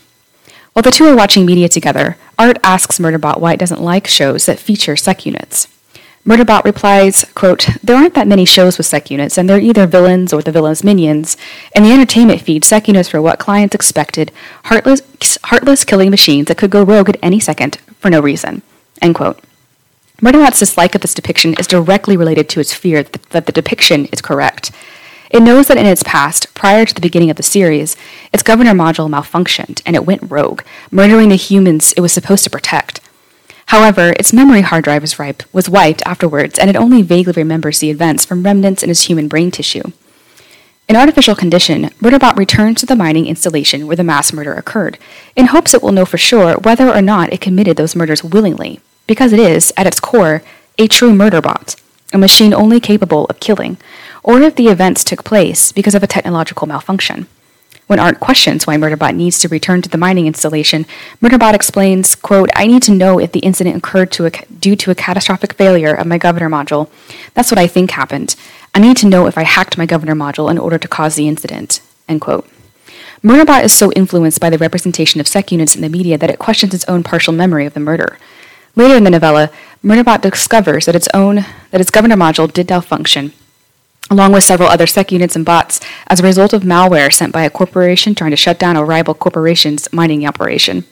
While 0.74 0.84
the 0.84 0.91
two 0.91 1.07
are 1.07 1.15
watching 1.15 1.48
media 1.48 1.67
together, 1.67 2.15
Art 2.38 2.60
asks 2.63 3.00
Murderbot 3.00 3.39
why 3.39 3.53
it 3.53 3.60
doesn't 3.60 3.81
like 3.81 4.05
shows 4.05 4.46
that 4.46 4.60
feature 4.60 4.96
sec 4.96 5.25
units. 5.25 5.67
Murderbot 6.27 6.65
replies, 6.65 7.24
quote, 7.36 7.69
There 7.81 7.96
aren't 7.96 8.13
that 8.15 8.27
many 8.27 8.43
shows 8.43 8.77
with 8.77 8.86
sec 8.86 9.10
units, 9.10 9.38
and 9.38 9.50
they're 9.50 9.62
either 9.62 9.88
villains 9.88 10.34
or 10.34 10.41
the 10.41 10.51
villain's 10.51 10.84
minions. 10.84 11.38
In 11.74 11.84
the 11.84 11.93
entertainment 11.93 12.41
feed, 12.41 12.65
sec 12.65 12.89
units 12.89 13.13
were 13.13 13.22
what 13.22 13.39
clients 13.39 13.74
expected, 13.74 14.34
heartless, 14.65 15.01
heartless 15.46 15.86
killing 15.86 16.10
machines 16.10 16.48
that 16.48 16.57
could 16.57 16.69
go 16.69 16.84
rogue 16.84 17.07
at 17.07 17.17
any 17.24 17.39
second 17.39 17.77
for 18.00 18.10
no 18.10 18.19
reason. 18.19 18.62
End 19.01 19.15
quote. 19.15 19.39
Murderbot's 20.22 20.60
dislike 20.60 20.96
of 20.96 21.01
this 21.01 21.13
depiction 21.13 21.53
is 21.53 21.65
directly 21.65 22.17
related 22.17 22.50
to 22.50 22.60
its 22.60 22.74
fear 22.74 23.03
that 23.03 23.46
the 23.46 23.53
depiction 23.53 24.07
is 24.07 24.19
correct. 24.19 24.69
It 25.29 25.43
knows 25.43 25.69
that 25.69 25.77
in 25.77 25.86
its 25.86 26.03
past, 26.03 26.53
prior 26.53 26.84
to 26.84 26.93
the 26.93 27.00
beginning 27.00 27.29
of 27.29 27.38
the 27.38 27.43
series, 27.43 27.96
its 28.34 28.43
governor 28.43 28.72
module 28.72 29.10
malfunctioned 29.10 29.81
and 29.86 29.96
it 29.96 30.05
went 30.05 30.29
rogue, 30.29 30.62
murdering 30.91 31.29
the 31.29 31.36
humans 31.38 31.93
it 31.93 32.01
was 32.01 32.12
supposed 32.12 32.43
to 32.43 32.50
protect. 32.50 33.00
However, 33.67 34.13
its 34.17 34.31
memory 34.31 34.62
hard 34.62 34.86
drive 34.86 35.01
was, 35.01 35.19
ripe, 35.19 35.43
was 35.53 35.69
wiped 35.69 36.01
afterwards, 36.05 36.57
and 36.57 36.69
it 36.69 36.75
only 36.77 37.01
vaguely 37.01 37.33
remembers 37.33 37.79
the 37.79 37.89
events 37.89 38.24
from 38.25 38.43
remnants 38.43 38.81
in 38.81 38.89
its 38.89 39.03
human 39.03 39.27
brain 39.27 39.51
tissue. 39.51 39.83
In 40.88 40.95
artificial 40.95 41.36
condition, 41.36 41.89
Murderbot 42.01 42.38
returns 42.38 42.79
to 42.79 42.86
the 42.86 42.95
mining 42.95 43.27
installation 43.27 43.86
where 43.86 43.97
the 43.97 44.05
mass 44.05 44.31
murder 44.31 44.53
occurred, 44.53 44.97
in 45.36 45.47
hopes 45.47 45.74
it 45.74 45.83
will 45.83 45.91
know 45.91 46.05
for 46.05 46.17
sure 46.17 46.55
whether 46.59 46.88
or 46.89 47.01
not 47.01 47.33
it 47.33 47.41
committed 47.41 47.75
those 47.75 47.93
murders 47.93 48.24
willingly, 48.24 48.79
because 49.05 49.33
it 49.33 49.39
is, 49.39 49.74
at 49.75 49.86
its 49.86 50.00
core, 50.00 50.43
a 50.77 50.88
true 50.88 51.12
murderbot, 51.12 51.75
a 52.13 52.17
machine 52.17 52.53
only 52.53 52.79
capable 52.79 53.25
of 53.25 53.41
killing, 53.41 53.75
or 54.24 54.41
if 54.41 54.55
the 54.55 54.69
events 54.69 55.03
took 55.03 55.25
place 55.25 55.74
because 55.74 55.93
of 55.93 56.03
a 56.03 56.07
technological 56.07 56.67
malfunction. 56.67 57.27
When 57.88 58.00
Art 58.00 58.20
questions 58.20 58.67
why 58.67 58.75
Murderbot 58.75 59.15
needs 59.15 59.39
to 59.39 59.48
return 59.48 59.82
to 59.82 59.88
the 59.88 59.98
mining 59.98 60.27
installation, 60.27 60.86
Murderbot 61.22 61.53
explains, 61.53 62.15
quote, 62.15 62.50
I 62.53 62.67
need 62.67 62.84
to 62.84 62.91
know 62.91 63.17
if 63.17 63.32
the 63.32 63.39
incident 63.39 63.77
occurred 63.77 64.12
to 64.13 64.25
a, 64.25 64.32
due 64.60 64.75
to 64.75 64.91
a 64.91 64.96
catastrophic 64.96 65.53
failure 65.53 65.94
of 65.94 66.06
my 66.06 66.17
governor 66.17 66.50
module. 66.50 66.89
That's 67.34 67.50
what 67.50 67.58
I 67.58 67.67
think 67.67 67.91
happened. 67.91 68.36
I 68.75 68.79
need 68.79 68.98
to 68.98 69.08
know 69.08 69.25
if 69.25 69.38
I 69.38 69.44
hacked 69.44 69.77
my 69.77 69.86
governor 69.86 70.15
module 70.15 70.51
in 70.51 70.58
order 70.58 70.77
to 70.77 70.88
cause 70.88 71.15
the 71.15 71.29
incident, 71.29 71.79
end 72.10 72.20
quote. 72.20 72.46
Murderbot 73.24 73.63
is 73.63 73.74
so 73.74 73.91
influenced 73.94 74.41
by 74.41 74.50
the 74.50 74.58
representation 74.58 75.22
of 75.22 75.27
sec 75.27 75.51
units 75.53 75.75
in 75.75 75.82
the 75.82 75.89
media 75.89 76.17
that 76.17 76.29
it 76.29 76.39
questions 76.39 76.74
its 76.74 76.86
own 76.89 77.03
partial 77.03 77.34
memory 77.34 77.65
of 77.65 77.74
the 77.74 77.79
murder. 77.79 78.20
Later 78.75 78.96
in 78.98 79.06
the 79.06 79.10
novella, 79.10 79.50
Murderbot 79.82 80.22
discovers 80.22 80.86
that 80.86 80.96
its 80.96 81.08
own 81.13 81.46
that 81.72 81.82
its 81.82 81.89
governor 81.89 82.17
module 82.17 82.51
did 82.51 82.70
malfunction 82.70 83.32
along 84.10 84.32
with 84.32 84.44
several 84.44 84.70
other 84.70 84.88
sec 84.88 85.12
units 85.12 85.36
and 85.36 85.46
bots, 85.46 85.80
as 86.08 86.20
a 86.20 86.24
result 86.24 86.54
of 86.54 86.64
malware 86.64 87.12
sent 87.12 87.34
by 87.34 87.44
a 87.44 87.50
corporation 87.50 88.16
trying 88.16 88.32
to 88.32 88.38
shut 88.38 88.60
down 88.60 88.76
a 88.76 88.84
rival 88.84 89.14
corporation's 89.14 89.92
mining 89.92 90.26
operation. 90.26 90.86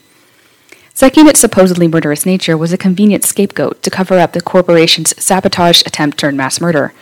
SEC 0.93 1.17
unit's 1.17 1.41
supposedly 1.41 1.87
murderous 1.87 2.25
nature 2.25 2.57
was 2.57 2.71
a 2.71 2.77
convenient 2.77 3.23
scapegoat 3.23 3.83
to 3.83 3.89
cover 3.89 4.17
up 4.17 4.31
the 4.31 4.41
corporation's 4.41 5.13
sabotage 5.21 5.81
attempt 5.85 6.17
turned 6.17 6.37
mass 6.37 6.61
murder. 6.61 6.93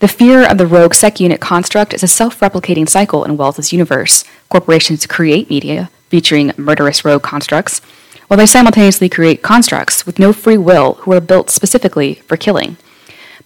The 0.00 0.08
fear 0.08 0.46
of 0.46 0.58
the 0.58 0.66
rogue 0.66 0.94
SEC 0.94 1.20
unit 1.20 1.40
construct 1.40 1.94
is 1.94 2.02
a 2.02 2.08
self 2.08 2.40
replicating 2.40 2.88
cycle 2.88 3.24
in 3.24 3.36
Wells's 3.36 3.72
universe. 3.72 4.24
Corporations 4.48 5.06
create 5.06 5.48
media 5.48 5.90
featuring 6.10 6.52
murderous 6.58 7.06
rogue 7.06 7.22
constructs, 7.22 7.80
while 8.26 8.36
they 8.36 8.44
simultaneously 8.44 9.08
create 9.08 9.42
constructs 9.42 10.04
with 10.04 10.18
no 10.18 10.32
free 10.32 10.58
will 10.58 10.94
who 10.94 11.12
are 11.12 11.20
built 11.20 11.48
specifically 11.48 12.16
for 12.26 12.36
killing. 12.36 12.76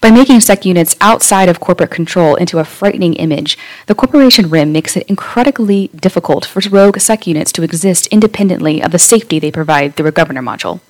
By 0.01 0.11
making 0.11 0.41
sec 0.41 0.65
units 0.65 0.95
outside 1.01 1.49
of 1.49 1.61
corporate 1.61 1.91
control 1.91 2.37
into 2.37 2.59
a 2.59 2.65
frightening 2.65 3.15
image, 3.15 3.57
the 3.87 3.95
corporation 3.95 4.51
RIM 4.51 4.71
makes 4.71 4.97
it 4.97 5.07
incredibly 5.09 5.89
difficult 5.89 6.45
for 6.45 6.61
rogue 6.69 7.01
sec 7.01 7.27
units 7.27 7.53
to 7.53 7.63
exist 7.63 8.07
independently 8.09 8.83
of 8.83 8.93
the 8.93 8.99
safety 8.99 9.39
they 9.39 9.51
provide 9.51 9.95
through 9.95 10.09
a 10.09 10.13
governor 10.13 10.43
module. 10.43 10.81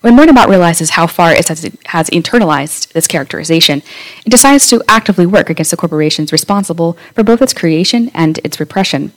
When 0.00 0.16
Murderbot 0.16 0.48
realizes 0.48 0.90
how 0.90 1.06
far 1.06 1.32
it 1.32 1.46
has 1.46 2.10
internalized 2.10 2.92
this 2.92 3.06
characterization, 3.06 3.82
it 4.26 4.30
decides 4.30 4.66
to 4.68 4.82
actively 4.88 5.26
work 5.26 5.48
against 5.48 5.70
the 5.70 5.76
corporations 5.76 6.32
responsible 6.32 6.96
for 7.14 7.22
both 7.22 7.40
its 7.40 7.54
creation 7.54 8.10
and 8.12 8.38
its 8.42 8.58
repression. 8.58 9.12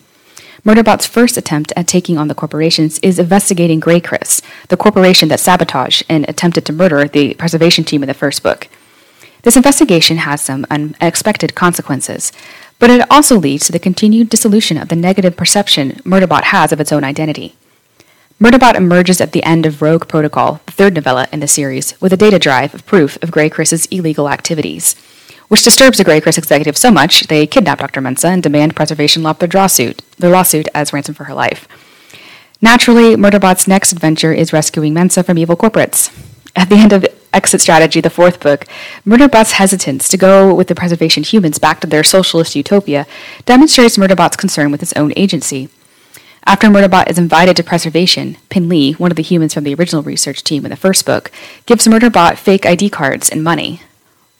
Murderbot's 0.65 1.05
first 1.05 1.37
attempt 1.37 1.71
at 1.75 1.87
taking 1.87 2.17
on 2.17 2.27
the 2.27 2.33
corporations 2.33 2.97
is 3.03 3.19
investigating 3.19 3.79
GrayCris, 3.79 4.41
the 4.69 4.77
corporation 4.77 5.29
that 5.29 5.39
sabotaged 5.39 6.03
and 6.09 6.27
attempted 6.27 6.65
to 6.65 6.73
murder 6.73 7.07
the 7.07 7.35
preservation 7.35 7.83
team 7.83 8.01
in 8.01 8.07
the 8.07 8.15
first 8.15 8.41
book. 8.41 8.67
This 9.43 9.55
investigation 9.55 10.17
has 10.17 10.41
some 10.41 10.65
unexpected 10.71 11.53
consequences, 11.53 12.31
but 12.79 12.89
it 12.89 13.05
also 13.11 13.37
leads 13.37 13.67
to 13.67 13.71
the 13.71 13.77
continued 13.77 14.27
dissolution 14.27 14.79
of 14.79 14.89
the 14.89 14.95
negative 14.95 15.37
perception 15.37 16.01
Murderbot 16.03 16.45
has 16.45 16.71
of 16.71 16.79
its 16.79 16.91
own 16.91 17.03
identity. 17.03 17.55
Murderbot 18.41 18.73
emerges 18.73 19.21
at 19.21 19.33
the 19.33 19.43
end 19.43 19.67
of 19.67 19.83
Rogue 19.83 20.07
Protocol, 20.07 20.61
the 20.65 20.71
third 20.71 20.95
novella 20.95 21.27
in 21.31 21.41
the 21.41 21.47
series, 21.47 21.93
with 22.01 22.11
a 22.11 22.17
data 22.17 22.39
drive 22.39 22.73
of 22.73 22.87
proof 22.87 23.21
of 23.21 23.29
GrayCris's 23.29 23.85
illegal 23.91 24.27
activities 24.27 24.95
which 25.47 25.63
disturbs 25.63 25.97
the 25.97 26.05
GrayCris 26.05 26.37
executive 26.37 26.77
so 26.77 26.91
much 26.91 27.27
they 27.27 27.45
kidnap 27.47 27.79
Dr. 27.79 28.01
Mensah 28.01 28.33
and 28.33 28.43
demand 28.43 28.75
preservation 28.75 29.21
drop 29.21 29.39
their 29.39 29.49
lawsuit, 29.49 30.01
their 30.17 30.31
lawsuit 30.31 30.67
as 30.73 30.93
ransom 30.93 31.15
for 31.15 31.25
her 31.25 31.33
life. 31.33 31.67
Naturally, 32.61 33.15
Murderbot's 33.15 33.67
next 33.67 33.91
adventure 33.91 34.33
is 34.33 34.53
rescuing 34.53 34.93
Mensah 34.93 35.25
from 35.25 35.37
evil 35.37 35.55
corporates. 35.57 36.11
At 36.55 36.69
the 36.69 36.77
end 36.77 36.93
of 36.93 37.05
Exit 37.33 37.59
Strategy, 37.59 37.99
the 37.99 38.09
fourth 38.09 38.39
book, 38.39 38.65
Murderbot's 39.05 39.53
hesitance 39.53 40.07
to 40.07 40.17
go 40.17 40.55
with 40.55 40.67
the 40.67 40.75
preservation 40.75 41.21
humans 41.21 41.59
back 41.59 41.81
to 41.81 41.87
their 41.87 42.03
socialist 42.03 42.55
utopia 42.55 43.05
demonstrates 43.45 43.97
Murderbot's 43.97 44.37
concern 44.37 44.71
with 44.71 44.79
his 44.79 44.93
own 44.93 45.11
agency. 45.17 45.69
After 46.45 46.67
Murderbot 46.67 47.09
is 47.09 47.17
invited 47.17 47.57
to 47.57 47.63
preservation, 47.63 48.37
Pin-Lee, 48.49 48.93
one 48.93 49.11
of 49.11 49.17
the 49.17 49.23
humans 49.23 49.53
from 49.53 49.63
the 49.63 49.73
original 49.73 50.03
research 50.03 50.43
team 50.43 50.63
in 50.63 50.69
the 50.69 50.77
first 50.77 51.05
book, 51.05 51.31
gives 51.65 51.87
Murderbot 51.87 52.37
fake 52.37 52.65
ID 52.65 52.89
cards 52.89 53.29
and 53.29 53.43
money. 53.43 53.81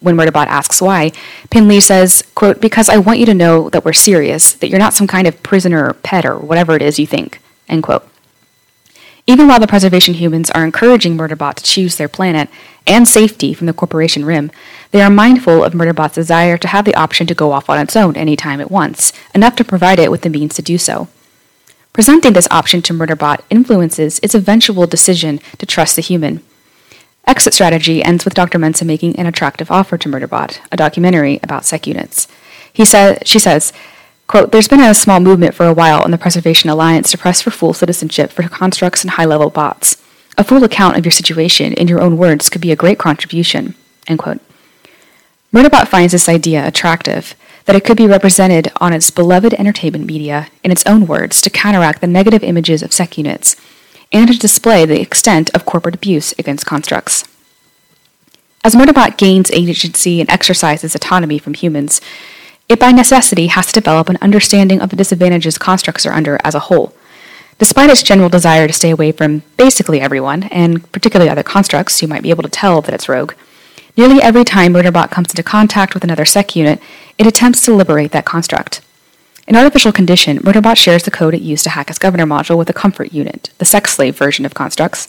When 0.05 0.15
Murderbot 0.15 0.45
asks 0.45 0.83
why, 0.83 1.13
Pin-Lee 1.50 1.79
says, 1.79 2.24
quote, 2.35 2.62
because 2.62 2.89
I 2.89 2.97
want 2.97 3.17
you 3.17 3.25
to 3.25 3.33
know 3.33 3.71
that 3.71 3.83
we're 3.83 3.93
serious, 3.93 4.53
that 4.53 4.67
you're 4.67 4.77
not 4.77 4.93
some 4.93 5.07
kind 5.07 5.25
of 5.25 5.41
prisoner 5.41 5.88
or 5.88 5.93
pet 5.93 6.27
or 6.27 6.38
whatever 6.38 6.75
it 6.75 6.83
is 6.83 7.00
you 7.00 7.07
think, 7.07 7.41
end 7.67 7.81
quote. 7.81 8.07
Even 9.25 9.47
while 9.47 9.59
the 9.59 9.65
preservation 9.65 10.13
humans 10.13 10.51
are 10.51 10.63
encouraging 10.63 11.17
Murderbot 11.17 11.55
to 11.55 11.63
choose 11.63 11.95
their 11.95 12.07
planet 12.07 12.50
and 12.85 13.07
safety 13.07 13.51
from 13.51 13.65
the 13.65 13.74
corporation 13.74 14.25
rim, 14.25 14.51
they 14.91 15.01
are 15.01 15.09
mindful 15.09 15.63
of 15.63 15.74
Murderbot's 15.74 16.13
desire 16.13 16.59
to 16.59 16.67
have 16.67 16.85
the 16.85 16.93
option 16.93 17.25
to 17.25 17.33
go 17.33 17.51
off 17.51 17.67
on 17.67 17.79
its 17.79 17.95
own 17.95 18.15
any 18.15 18.35
time 18.35 18.62
it 18.62 18.69
wants, 18.69 19.12
enough 19.33 19.55
to 19.55 19.63
provide 19.63 19.97
it 19.97 20.12
with 20.12 20.21
the 20.21 20.29
means 20.29 20.53
to 20.53 20.62
do 20.62 20.77
so. 20.77 21.07
Presenting 21.93 22.33
this 22.33 22.47
option 22.51 22.83
to 22.83 22.93
Murderbot 22.93 23.39
influences 23.50 24.19
its 24.19 24.35
eventual 24.35 24.85
decision 24.85 25.39
to 25.57 25.65
trust 25.65 25.95
the 25.95 26.03
human. 26.03 26.43
Exit 27.27 27.53
Strategy 27.53 28.03
ends 28.03 28.24
with 28.24 28.34
Dr. 28.34 28.60
Mensah 28.60 28.86
making 28.86 29.17
an 29.17 29.25
attractive 29.25 29.72
offer 29.72 29.98
to 29.98 30.10
Murderbot, 30.10 30.60
a 30.72 30.77
documentary 30.77 31.39
about 31.41 31.65
sec 31.65 31.88
units. 31.88 32.27
He 32.72 32.86
sa- 32.86 33.15
she 33.24 33.39
says, 33.39 33.74
quote, 34.27 34.51
There's 34.51 34.67
been 34.67 34.79
a 34.79 34.94
small 34.94 35.20
movement 35.20 35.55
for 35.55 35.65
a 35.65 35.74
while 35.74 36.03
in 36.05 36.12
the 36.12 36.17
Preservation 36.17 36.70
Alliance 36.70 37.10
to 37.12 37.17
press 37.17 37.41
for 37.41 37.51
full 37.51 37.74
citizenship 37.74 38.32
for 38.32 38.44
constructs 38.48 39.03
and 39.03 39.12
high 39.12 39.25
level 39.25 39.50
bots. 39.50 40.01
A 40.38 40.44
full 40.44 40.63
account 40.63 40.98
of 40.98 41.05
your 41.05 41.12
situation 41.12 41.74
in 41.74 41.88
your 41.88 42.01
own 42.01 42.17
words 42.17 42.50
could 42.50 42.62
be 42.62 42.72
a 42.72 42.75
great 42.75 43.00
contribution. 43.00 43.74
End 44.08 44.20
quote. 44.20 44.41
Murderbot 45.53 45.88
finds 45.88 46.12
this 46.12 46.29
idea 46.29 46.67
attractive, 46.67 47.36
that 47.65 47.75
it 47.75 47.84
could 47.84 47.98
be 47.98 48.08
represented 48.08 48.72
on 48.77 48.94
its 48.94 49.10
beloved 49.10 49.53
entertainment 49.55 50.05
media 50.05 50.48
in 50.63 50.72
its 50.72 50.86
own 50.86 51.08
words 51.08 51.41
to 51.41 51.50
counteract 51.50 52.01
the 52.01 52.08
negative 52.08 52.44
images 52.44 52.84
of 52.84 52.94
sec 52.94 53.17
units 53.17 53.55
and 54.15 54.31
to 54.31 54.39
display 54.39 54.86
the 54.86 55.01
extent 55.01 55.53
of 55.53 55.65
corporate 55.65 55.93
abuse 55.93 56.34
against 56.39 56.65
constructs. 56.65 57.27
As 58.63 58.74
Murderbot 58.74 59.17
gains 59.17 59.51
agency 59.51 60.22
and 60.22 60.29
exercises 60.29 60.95
autonomy 60.95 61.38
from 61.38 61.53
humans, 61.53 62.00
it 62.69 62.79
by 62.79 62.93
necessity 62.93 63.48
has 63.48 63.67
to 63.67 63.74
develop 63.74 64.07
an 64.07 64.17
understanding 64.22 64.79
of 64.79 64.89
the 64.89 64.95
disadvantages 64.95 65.57
constructs 65.57 66.05
are 66.05 66.13
under 66.13 66.39
as 66.45 66.55
a 66.55 66.62
whole. 66.62 66.95
Despite 67.60 67.89
its 67.89 68.03
general 68.03 68.29
desire 68.29 68.67
to 68.67 68.74
stay 68.74 68.89
away 68.89 69.12
from 69.12 69.43
basically 69.57 70.00
everyone, 70.00 70.43
and 70.43 70.89
particularly 70.93 71.29
other 71.29 71.43
constructs 71.43 72.01
you 72.01 72.07
might 72.07 72.24
be 72.24 72.29
able 72.29 72.43
to 72.43 72.50
tell 72.50 72.81
that 72.81 72.93
it's 72.93 73.10
rogue, 73.10 73.34
nearly 73.98 74.22
every 74.22 74.45
time 74.45 74.74
Murderbot 74.74 75.12
comes 75.12 75.29
into 75.29 75.43
contact 75.43 75.93
with 75.93 76.05
another 76.05 76.25
sec 76.25 76.55
unit, 76.55 76.79
it 77.17 77.27
attempts 77.27 77.65
to 77.65 77.75
liberate 77.75 78.13
that 78.13 78.25
construct. 78.25 78.79
In 79.47 79.55
Artificial 79.55 79.91
Condition, 79.91 80.39
Murderbot 80.39 80.75
shares 80.75 81.03
the 81.03 81.11
code 81.11 81.35
it 81.35 81.41
used 81.41 81.63
to 81.65 81.69
hack 81.69 81.91
its 81.91 81.99
governor 81.99 82.25
module 82.25 82.57
with 82.57 82.65
the 82.65 82.73
Comfort 82.73 83.13
unit, 83.13 83.51
the 83.59 83.65
sex 83.65 83.93
slave 83.93 84.17
version 84.17 84.43
of 84.43 84.55
constructs, 84.55 85.07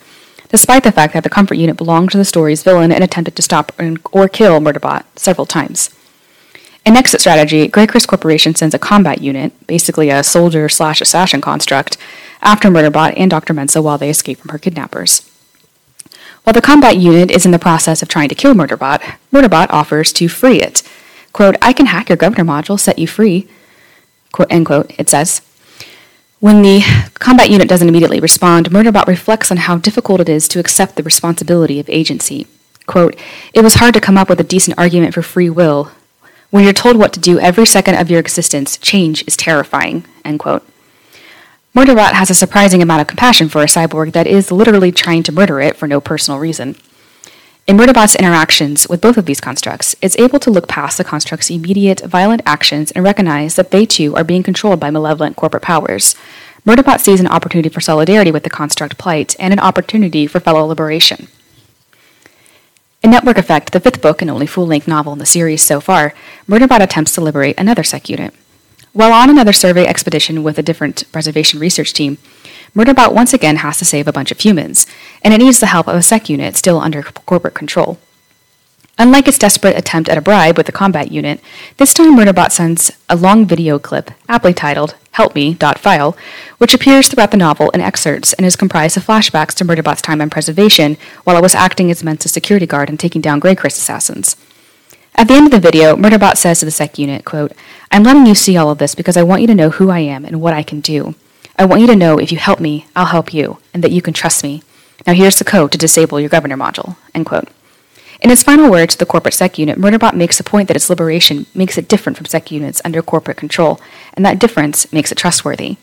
despite 0.50 0.84
the 0.84 0.92
fact 0.92 1.14
that 1.14 1.22
the 1.22 1.30
Comfort 1.30 1.54
unit 1.54 1.78
belonged 1.78 2.10
to 2.10 2.18
the 2.18 2.24
story's 2.24 2.62
villain 2.62 2.92
and 2.92 3.02
attempted 3.02 3.34
to 3.36 3.42
stop 3.42 3.72
or 4.12 4.28
kill 4.28 4.60
Murderbot 4.60 5.04
several 5.16 5.46
times. 5.46 5.88
In 6.84 6.98
exit 6.98 7.20
strategy, 7.20 7.66
GrayCris 7.66 8.06
Corporation 8.06 8.54
sends 8.54 8.74
a 8.74 8.78
combat 8.78 9.22
unit, 9.22 9.54
basically 9.66 10.10
a 10.10 10.22
soldier 10.22 10.68
slash 10.68 11.00
assassin 11.00 11.40
construct, 11.40 11.96
after 12.42 12.68
Murderbot 12.68 13.14
and 13.16 13.30
Dr. 13.30 13.54
Mensah 13.54 13.82
while 13.82 13.96
they 13.96 14.10
escape 14.10 14.38
from 14.38 14.50
her 14.50 14.58
kidnappers. 14.58 15.28
While 16.44 16.52
the 16.52 16.60
combat 16.60 16.98
unit 16.98 17.30
is 17.30 17.46
in 17.46 17.52
the 17.52 17.58
process 17.58 18.02
of 18.02 18.08
trying 18.08 18.28
to 18.28 18.34
kill 18.34 18.52
Murderbot, 18.52 19.00
Murderbot 19.32 19.70
offers 19.70 20.12
to 20.12 20.28
free 20.28 20.60
it. 20.60 20.82
Quote, 21.32 21.56
I 21.62 21.72
can 21.72 21.86
hack 21.86 22.10
your 22.10 22.16
governor 22.16 22.44
module, 22.44 22.78
set 22.78 22.98
you 22.98 23.06
free. 23.06 23.48
Quote, 24.36 24.52
end 24.52 24.66
quote, 24.66 24.92
it 24.98 25.08
says. 25.08 25.40
When 26.40 26.60
the 26.60 26.82
combat 27.14 27.48
unit 27.48 27.70
doesn't 27.70 27.88
immediately 27.88 28.20
respond, 28.20 28.68
Murderbot 28.68 29.06
reflects 29.06 29.50
on 29.50 29.56
how 29.56 29.78
difficult 29.78 30.20
it 30.20 30.28
is 30.28 30.46
to 30.48 30.58
accept 30.58 30.96
the 30.96 31.02
responsibility 31.02 31.80
of 31.80 31.88
agency. 31.88 32.46
Quote, 32.84 33.16
It 33.54 33.62
was 33.62 33.76
hard 33.76 33.94
to 33.94 34.00
come 34.02 34.18
up 34.18 34.28
with 34.28 34.38
a 34.38 34.44
decent 34.44 34.78
argument 34.78 35.14
for 35.14 35.22
free 35.22 35.48
will. 35.48 35.90
When 36.50 36.64
you're 36.64 36.74
told 36.74 36.98
what 36.98 37.14
to 37.14 37.18
do 37.18 37.40
every 37.40 37.64
second 37.64 37.94
of 37.94 38.10
your 38.10 38.20
existence, 38.20 38.76
change 38.76 39.24
is 39.26 39.38
terrifying. 39.38 40.04
End 40.22 40.38
quote. 40.38 40.68
Murderbot 41.74 42.12
has 42.12 42.28
a 42.28 42.34
surprising 42.34 42.82
amount 42.82 43.00
of 43.00 43.06
compassion 43.06 43.48
for 43.48 43.62
a 43.62 43.64
cyborg 43.64 44.12
that 44.12 44.26
is 44.26 44.52
literally 44.52 44.92
trying 44.92 45.22
to 45.22 45.32
murder 45.32 45.62
it 45.62 45.76
for 45.76 45.88
no 45.88 45.98
personal 45.98 46.38
reason. 46.38 46.76
In 47.66 47.76
Murderbot's 47.76 48.14
interactions 48.14 48.88
with 48.88 49.00
both 49.00 49.16
of 49.16 49.26
these 49.26 49.40
constructs, 49.40 49.96
it's 50.00 50.16
able 50.20 50.38
to 50.38 50.52
look 50.52 50.68
past 50.68 50.98
the 50.98 51.02
construct's 51.02 51.50
immediate, 51.50 52.00
violent 52.02 52.42
actions 52.46 52.92
and 52.92 53.04
recognize 53.04 53.56
that 53.56 53.72
they 53.72 53.84
too 53.84 54.14
are 54.14 54.22
being 54.22 54.44
controlled 54.44 54.78
by 54.78 54.88
malevolent 54.88 55.34
corporate 55.34 55.64
powers. 55.64 56.14
Murderbot 56.64 57.00
sees 57.00 57.18
an 57.18 57.26
opportunity 57.26 57.68
for 57.68 57.80
solidarity 57.80 58.30
with 58.30 58.44
the 58.44 58.50
construct 58.50 58.98
plight 58.98 59.34
and 59.40 59.52
an 59.52 59.58
opportunity 59.58 60.28
for 60.28 60.38
fellow 60.38 60.64
liberation. 60.64 61.26
In 63.02 63.10
Network 63.10 63.36
Effect, 63.36 63.72
the 63.72 63.80
fifth 63.80 64.00
book 64.00 64.22
and 64.22 64.30
only 64.30 64.46
full 64.46 64.66
length 64.68 64.86
novel 64.86 65.12
in 65.12 65.18
the 65.18 65.26
series 65.26 65.60
so 65.60 65.80
far, 65.80 66.14
Murderbot 66.48 66.80
attempts 66.80 67.16
to 67.16 67.20
liberate 67.20 67.58
another 67.58 67.82
sec 67.82 68.08
unit. 68.08 68.32
While 68.96 69.12
on 69.12 69.28
another 69.28 69.52
survey 69.52 69.86
expedition 69.86 70.42
with 70.42 70.58
a 70.58 70.62
different 70.62 71.04
preservation 71.12 71.60
research 71.60 71.92
team, 71.92 72.16
Murderbot 72.74 73.12
once 73.12 73.34
again 73.34 73.56
has 73.56 73.76
to 73.76 73.84
save 73.84 74.08
a 74.08 74.12
bunch 74.12 74.32
of 74.32 74.40
humans, 74.40 74.86
and 75.20 75.34
it 75.34 75.36
needs 75.36 75.60
the 75.60 75.66
help 75.66 75.86
of 75.86 75.96
a 75.96 76.02
sec 76.02 76.30
unit 76.30 76.56
still 76.56 76.80
under 76.80 77.02
corporate 77.02 77.52
control. 77.52 77.98
Unlike 78.98 79.28
its 79.28 79.38
desperate 79.38 79.76
attempt 79.76 80.08
at 80.08 80.16
a 80.16 80.22
bribe 80.22 80.56
with 80.56 80.64
the 80.64 80.72
combat 80.72 81.12
unit, 81.12 81.42
this 81.76 81.92
time 81.92 82.16
Murderbot 82.16 82.50
sends 82.52 82.90
a 83.10 83.16
long 83.16 83.44
video 83.44 83.78
clip, 83.78 84.12
aptly 84.30 84.54
titled 84.54 84.94
Help 85.10 85.34
Me.file, 85.34 86.16
which 86.56 86.72
appears 86.72 87.06
throughout 87.06 87.32
the 87.32 87.36
novel 87.36 87.68
in 87.72 87.82
excerpts 87.82 88.32
and 88.32 88.46
is 88.46 88.56
comprised 88.56 88.96
of 88.96 89.06
flashbacks 89.06 89.52
to 89.56 89.64
Murderbot's 89.66 90.00
time 90.00 90.22
on 90.22 90.30
preservation 90.30 90.96
while 91.24 91.36
it 91.36 91.42
was 91.42 91.54
acting 91.54 91.90
as 91.90 92.02
Mensah's 92.02 92.32
security 92.32 92.64
guard 92.64 92.88
and 92.88 92.98
taking 92.98 93.20
down 93.20 93.42
GrayCris 93.42 93.76
assassins. 93.76 94.36
At 95.18 95.28
the 95.28 95.34
end 95.34 95.46
of 95.46 95.50
the 95.50 95.60
video, 95.60 95.96
Murderbot 95.96 96.36
says 96.36 96.58
to 96.60 96.66
the 96.66 96.70
sec 96.70 96.98
unit, 96.98 97.24
quote, 97.24 97.52
I'm 97.90 98.02
letting 98.02 98.26
you 98.26 98.34
see 98.34 98.58
all 98.58 98.70
of 98.70 98.76
this 98.76 98.94
because 98.94 99.16
I 99.16 99.22
want 99.22 99.40
you 99.40 99.46
to 99.46 99.54
know 99.54 99.70
who 99.70 99.88
I 99.88 100.00
am 100.00 100.26
and 100.26 100.42
what 100.42 100.52
I 100.52 100.62
can 100.62 100.80
do. 100.80 101.14
I 101.58 101.64
want 101.64 101.80
you 101.80 101.86
to 101.86 101.96
know 101.96 102.18
if 102.18 102.30
you 102.30 102.36
help 102.36 102.60
me, 102.60 102.86
I'll 102.94 103.06
help 103.06 103.32
you, 103.32 103.56
and 103.72 103.82
that 103.82 103.92
you 103.92 104.02
can 104.02 104.12
trust 104.12 104.44
me. 104.44 104.62
Now 105.06 105.14
here's 105.14 105.36
the 105.36 105.44
code 105.44 105.72
to 105.72 105.78
disable 105.78 106.20
your 106.20 106.28
governor 106.28 106.58
module. 106.58 106.96
End 107.14 107.24
quote. 107.24 107.48
In 108.20 108.30
its 108.30 108.42
final 108.42 108.70
word 108.70 108.90
to 108.90 108.98
the 108.98 109.06
corporate 109.06 109.32
sec 109.32 109.58
unit, 109.58 109.78
Murderbot 109.78 110.14
makes 110.14 110.36
the 110.36 110.44
point 110.44 110.68
that 110.68 110.76
its 110.76 110.90
liberation 110.90 111.46
makes 111.54 111.78
it 111.78 111.88
different 111.88 112.18
from 112.18 112.26
sec 112.26 112.50
units 112.50 112.82
under 112.84 113.00
corporate 113.00 113.38
control, 113.38 113.80
and 114.12 114.24
that 114.26 114.38
difference 114.38 114.92
makes 114.92 115.10
it 115.10 115.16
trustworthy. 115.16 115.78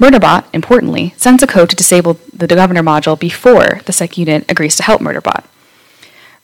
Murderbot, 0.00 0.44
importantly, 0.52 1.14
sends 1.16 1.44
a 1.44 1.46
code 1.46 1.70
to 1.70 1.76
disable 1.76 2.14
the 2.32 2.48
governor 2.48 2.82
module 2.82 3.18
before 3.18 3.80
the 3.84 3.92
sec 3.92 4.18
unit 4.18 4.44
agrees 4.50 4.74
to 4.74 4.82
help 4.82 5.00
Murderbot. 5.00 5.44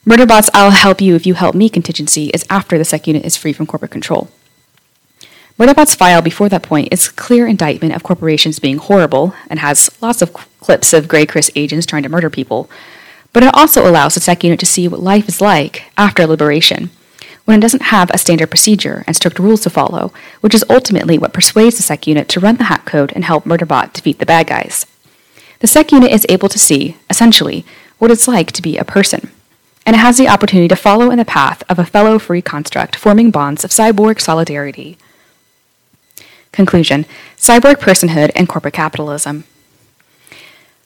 Murderbot's 0.06 0.48
I'll 0.54 0.70
help 0.70 1.00
you 1.00 1.16
if 1.16 1.26
you 1.26 1.34
help 1.34 1.56
me 1.56 1.68
contingency 1.68 2.26
is 2.28 2.46
after 2.48 2.78
the 2.78 2.84
sec 2.84 3.08
unit 3.08 3.24
is 3.24 3.36
free 3.36 3.52
from 3.52 3.66
corporate 3.66 3.90
control. 3.90 4.30
Murderbot's 5.58 5.96
file 5.96 6.22
before 6.22 6.48
that 6.48 6.62
point 6.62 6.92
is 6.92 7.08
a 7.08 7.12
clear 7.14 7.48
indictment 7.48 7.92
of 7.92 8.04
corporations 8.04 8.60
being 8.60 8.78
horrible 8.78 9.34
and 9.50 9.58
has 9.58 9.90
lots 10.00 10.22
of 10.22 10.32
clips 10.60 10.92
of 10.92 11.06
GrayCris 11.06 11.50
agents 11.56 11.86
trying 11.86 12.04
to 12.04 12.08
murder 12.08 12.30
people, 12.30 12.70
but 13.32 13.42
it 13.42 13.52
also 13.52 13.84
allows 13.84 14.14
the 14.14 14.20
sec 14.20 14.44
unit 14.44 14.60
to 14.60 14.66
see 14.66 14.86
what 14.86 15.00
life 15.00 15.28
is 15.28 15.40
like 15.40 15.90
after 15.98 16.24
liberation, 16.24 16.90
when 17.44 17.58
it 17.58 17.62
doesn't 17.62 17.90
have 17.90 18.08
a 18.12 18.18
standard 18.18 18.48
procedure 18.48 19.02
and 19.08 19.16
strict 19.16 19.40
rules 19.40 19.62
to 19.62 19.70
follow, 19.70 20.12
which 20.40 20.54
is 20.54 20.64
ultimately 20.70 21.18
what 21.18 21.32
persuades 21.32 21.78
the 21.78 21.82
sec 21.82 22.06
unit 22.06 22.28
to 22.28 22.38
run 22.38 22.58
the 22.58 22.64
hack 22.70 22.84
code 22.84 23.12
and 23.16 23.24
help 23.24 23.44
Murderbot 23.44 23.92
defeat 23.92 24.20
the 24.20 24.26
bad 24.26 24.46
guys. 24.46 24.86
The 25.58 25.66
sec 25.66 25.90
unit 25.90 26.12
is 26.12 26.26
able 26.28 26.48
to 26.50 26.60
see, 26.60 26.96
essentially, 27.10 27.66
what 27.98 28.12
it's 28.12 28.28
like 28.28 28.52
to 28.52 28.62
be 28.62 28.78
a 28.78 28.84
person 28.84 29.32
and 29.86 29.94
it 29.94 30.00
has 30.00 30.18
the 30.18 30.28
opportunity 30.28 30.66
to 30.66 30.76
follow 30.76 31.10
in 31.10 31.18
the 31.18 31.24
path 31.24 31.62
of 31.68 31.78
a 31.78 31.86
fellow 31.86 32.18
free 32.18 32.42
construct, 32.42 32.96
forming 32.96 33.30
bonds 33.30 33.64
of 33.64 33.70
cyborg 33.70 34.20
solidarity. 34.20 34.98
Conclusion 36.50 37.06
Cyborg 37.36 37.76
personhood 37.76 38.32
and 38.34 38.48
corporate 38.48 38.74
capitalism. 38.74 39.44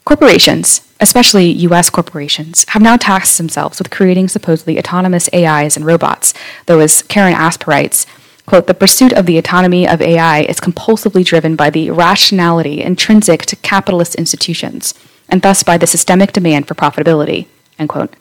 Corporations, 0.04 0.82
especially 1.00 1.50
US 1.50 1.88
corporations, 1.88 2.66
have 2.70 2.82
now 2.82 2.96
tasked 2.96 3.38
themselves 3.38 3.78
with 3.78 3.90
creating 3.90 4.28
supposedly 4.28 4.78
autonomous 4.78 5.30
AIs 5.32 5.76
and 5.76 5.86
robots, 5.86 6.34
though, 6.66 6.80
as 6.80 7.02
Karen 7.02 7.32
Asp 7.32 7.66
writes, 7.66 8.06
quote, 8.44 8.66
the 8.66 8.74
pursuit 8.74 9.12
of 9.12 9.26
the 9.26 9.38
autonomy 9.38 9.86
of 9.88 10.02
AI 10.02 10.40
is 10.40 10.58
compulsively 10.58 11.24
driven 11.24 11.54
by 11.56 11.70
the 11.70 11.90
rationality 11.90 12.82
intrinsic 12.82 13.42
to 13.46 13.56
capitalist 13.56 14.16
institutions, 14.16 14.92
and 15.28 15.42
thus 15.42 15.62
by 15.62 15.78
the 15.78 15.86
systemic 15.86 16.32
demand 16.32 16.66
for 16.66 16.74
profitability, 16.74 17.46
end 17.78 17.88
quote. 17.88 18.14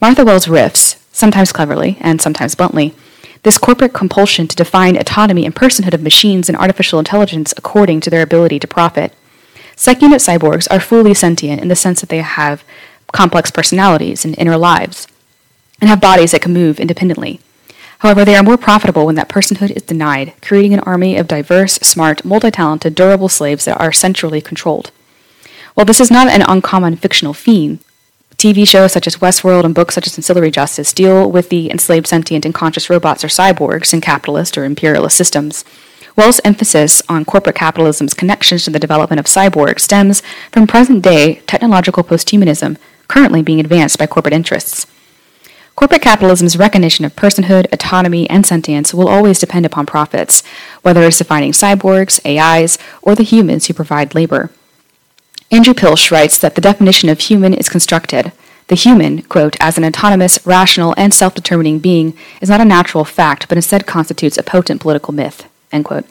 Martha 0.00 0.24
Wells 0.24 0.46
riffs, 0.46 0.98
sometimes 1.12 1.52
cleverly 1.52 1.98
and 2.00 2.22
sometimes 2.22 2.54
bluntly, 2.54 2.94
this 3.42 3.58
corporate 3.58 3.92
compulsion 3.92 4.48
to 4.48 4.56
define 4.56 4.96
autonomy 4.96 5.44
and 5.44 5.54
personhood 5.54 5.92
of 5.92 6.02
machines 6.02 6.48
and 6.48 6.56
artificial 6.56 6.98
intelligence 6.98 7.52
according 7.58 8.00
to 8.00 8.08
their 8.08 8.22
ability 8.22 8.58
to 8.58 8.66
profit. 8.66 9.12
Sec-unit 9.76 10.20
cyborgs 10.20 10.66
are 10.70 10.80
fully 10.80 11.12
sentient 11.12 11.60
in 11.60 11.68
the 11.68 11.76
sense 11.76 12.00
that 12.00 12.08
they 12.08 12.22
have 12.22 12.64
complex 13.12 13.50
personalities 13.50 14.24
and 14.24 14.38
inner 14.38 14.56
lives, 14.56 15.06
and 15.82 15.90
have 15.90 16.00
bodies 16.00 16.32
that 16.32 16.40
can 16.40 16.54
move 16.54 16.80
independently. 16.80 17.38
However, 17.98 18.24
they 18.24 18.36
are 18.36 18.42
more 18.42 18.56
profitable 18.56 19.04
when 19.04 19.16
that 19.16 19.28
personhood 19.28 19.70
is 19.70 19.82
denied, 19.82 20.32
creating 20.40 20.72
an 20.72 20.80
army 20.80 21.18
of 21.18 21.28
diverse, 21.28 21.74
smart, 21.74 22.24
multi 22.24 22.50
talented, 22.50 22.94
durable 22.94 23.28
slaves 23.28 23.66
that 23.66 23.78
are 23.78 23.92
centrally 23.92 24.40
controlled. 24.40 24.92
While 25.74 25.84
this 25.84 26.00
is 26.00 26.10
not 26.10 26.28
an 26.28 26.42
uncommon 26.48 26.96
fictional 26.96 27.34
theme, 27.34 27.80
TV 28.40 28.66
shows 28.66 28.90
such 28.90 29.06
as 29.06 29.18
Westworld 29.18 29.64
and 29.64 29.74
books 29.74 29.94
such 29.94 30.06
as 30.06 30.16
Ancillary 30.16 30.50
Justice 30.50 30.94
deal 30.94 31.30
with 31.30 31.50
the 31.50 31.70
enslaved 31.70 32.06
sentient 32.06 32.46
and 32.46 32.54
conscious 32.54 32.88
robots 32.88 33.22
or 33.22 33.28
cyborgs 33.28 33.92
in 33.92 34.00
capitalist 34.00 34.56
or 34.56 34.64
imperialist 34.64 35.14
systems. 35.14 35.62
Wells' 36.16 36.40
emphasis 36.42 37.02
on 37.06 37.26
corporate 37.26 37.54
capitalism's 37.54 38.14
connections 38.14 38.64
to 38.64 38.70
the 38.70 38.78
development 38.78 39.20
of 39.20 39.26
cyborgs 39.26 39.80
stems 39.80 40.22
from 40.50 40.66
present 40.66 41.04
day 41.04 41.42
technological 41.46 42.02
posthumanism 42.02 42.78
currently 43.08 43.42
being 43.42 43.60
advanced 43.60 43.98
by 43.98 44.06
corporate 44.06 44.32
interests. 44.32 44.86
Corporate 45.76 46.00
capitalism's 46.00 46.56
recognition 46.56 47.04
of 47.04 47.14
personhood, 47.14 47.70
autonomy, 47.74 48.28
and 48.30 48.46
sentience 48.46 48.94
will 48.94 49.08
always 49.08 49.38
depend 49.38 49.66
upon 49.66 49.84
profits, 49.84 50.42
whether 50.80 51.02
it's 51.02 51.18
defining 51.18 51.52
cyborgs, 51.52 52.18
AIs, 52.24 52.78
or 53.02 53.14
the 53.14 53.22
humans 53.22 53.66
who 53.66 53.74
provide 53.74 54.14
labor. 54.14 54.48
Andrew 55.52 55.74
Pilsch 55.74 56.12
writes 56.12 56.38
that 56.38 56.54
the 56.54 56.60
definition 56.60 57.08
of 57.08 57.18
human 57.18 57.52
is 57.54 57.68
constructed. 57.68 58.30
The 58.68 58.76
human, 58.76 59.22
quote, 59.22 59.56
as 59.58 59.76
an 59.76 59.84
autonomous, 59.84 60.38
rational, 60.46 60.94
and 60.96 61.12
self 61.12 61.34
determining 61.34 61.80
being, 61.80 62.16
is 62.40 62.48
not 62.48 62.60
a 62.60 62.64
natural 62.64 63.04
fact, 63.04 63.48
but 63.48 63.58
instead 63.58 63.84
constitutes 63.84 64.38
a 64.38 64.44
potent 64.44 64.80
political 64.80 65.12
myth, 65.12 65.50
end 65.72 65.86
quote. 65.86 66.04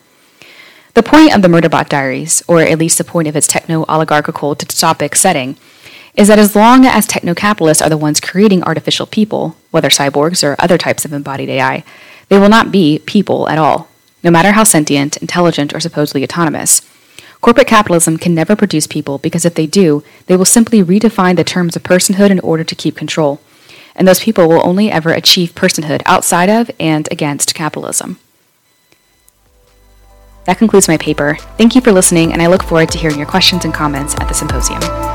The 0.94 1.04
point 1.04 1.34
of 1.34 1.42
the 1.42 1.48
Murderbot 1.48 1.88
Diaries, 1.88 2.44
or 2.50 2.60
at 2.60 2.78
least 2.78 2.98
the 2.98 3.06
point 3.06 3.30
of 3.30 3.36
its 3.38 3.48
techno 3.48 3.86
oligarchical 3.88 4.58
dystopic 4.58 5.16
setting, 5.16 5.56
is 6.16 6.28
that 6.28 6.40
as 6.40 6.54
long 6.54 6.86
as 6.86 7.08
techno 7.08 7.34
capitalists 7.34 7.82
are 7.82 7.90
the 7.90 7.98
ones 7.98 8.20
creating 8.20 8.64
artificial 8.64 9.06
people, 9.06 9.56
whether 9.72 9.88
cyborgs 9.88 10.44
or 10.44 10.58
other 10.60 10.78
types 10.78 11.06
of 11.06 11.14
embodied 11.14 11.48
AI, 11.48 11.86
they 12.28 12.38
will 12.38 12.50
not 12.50 12.74
be 12.74 13.00
people 13.06 13.48
at 13.48 13.58
all, 13.58 13.88
no 14.22 14.32
matter 14.32 14.52
how 14.52 14.66
sentient, 14.66 15.16
intelligent, 15.18 15.74
or 15.74 15.80
supposedly 15.80 16.26
autonomous. 16.26 16.82
Corporate 17.42 17.68
capitalism 17.68 18.18
can 18.18 18.36
never 18.36 18.56
produce 18.56 18.86
people 18.86 19.18
because 19.18 19.46
if 19.46 19.56
they 19.56 19.66
do, 19.66 20.04
they 20.26 20.36
will 20.36 20.46
simply 20.46 20.84
redefine 20.84 21.36
the 21.36 21.44
terms 21.44 21.76
of 21.76 21.84
personhood 21.84 22.30
in 22.30 22.40
order 22.42 22.64
to 22.64 22.76
keep 22.76 22.98
control. 22.98 23.40
And 23.96 24.08
those 24.08 24.20
people 24.20 24.48
will 24.48 24.66
only 24.68 24.92
ever 24.92 25.12
achieve 25.12 25.56
personhood 25.56 26.02
outside 26.06 26.50
of 26.50 26.70
and 26.80 27.08
against 27.12 27.56
capitalism. 27.56 28.20
That 30.46 30.58
concludes 30.58 30.88
my 30.88 30.98
paper. 30.98 31.38
Thank 31.58 31.76
you 31.76 31.82
for 31.82 31.92
listening, 31.92 32.34
and 32.34 32.42
I 32.42 32.48
look 32.48 32.64
forward 32.64 32.90
to 32.90 32.98
hearing 32.98 33.18
your 33.18 33.28
questions 33.28 33.66
and 33.66 33.74
comments 33.74 34.16
at 34.16 34.28
the 34.28 34.34
symposium. 34.34 35.09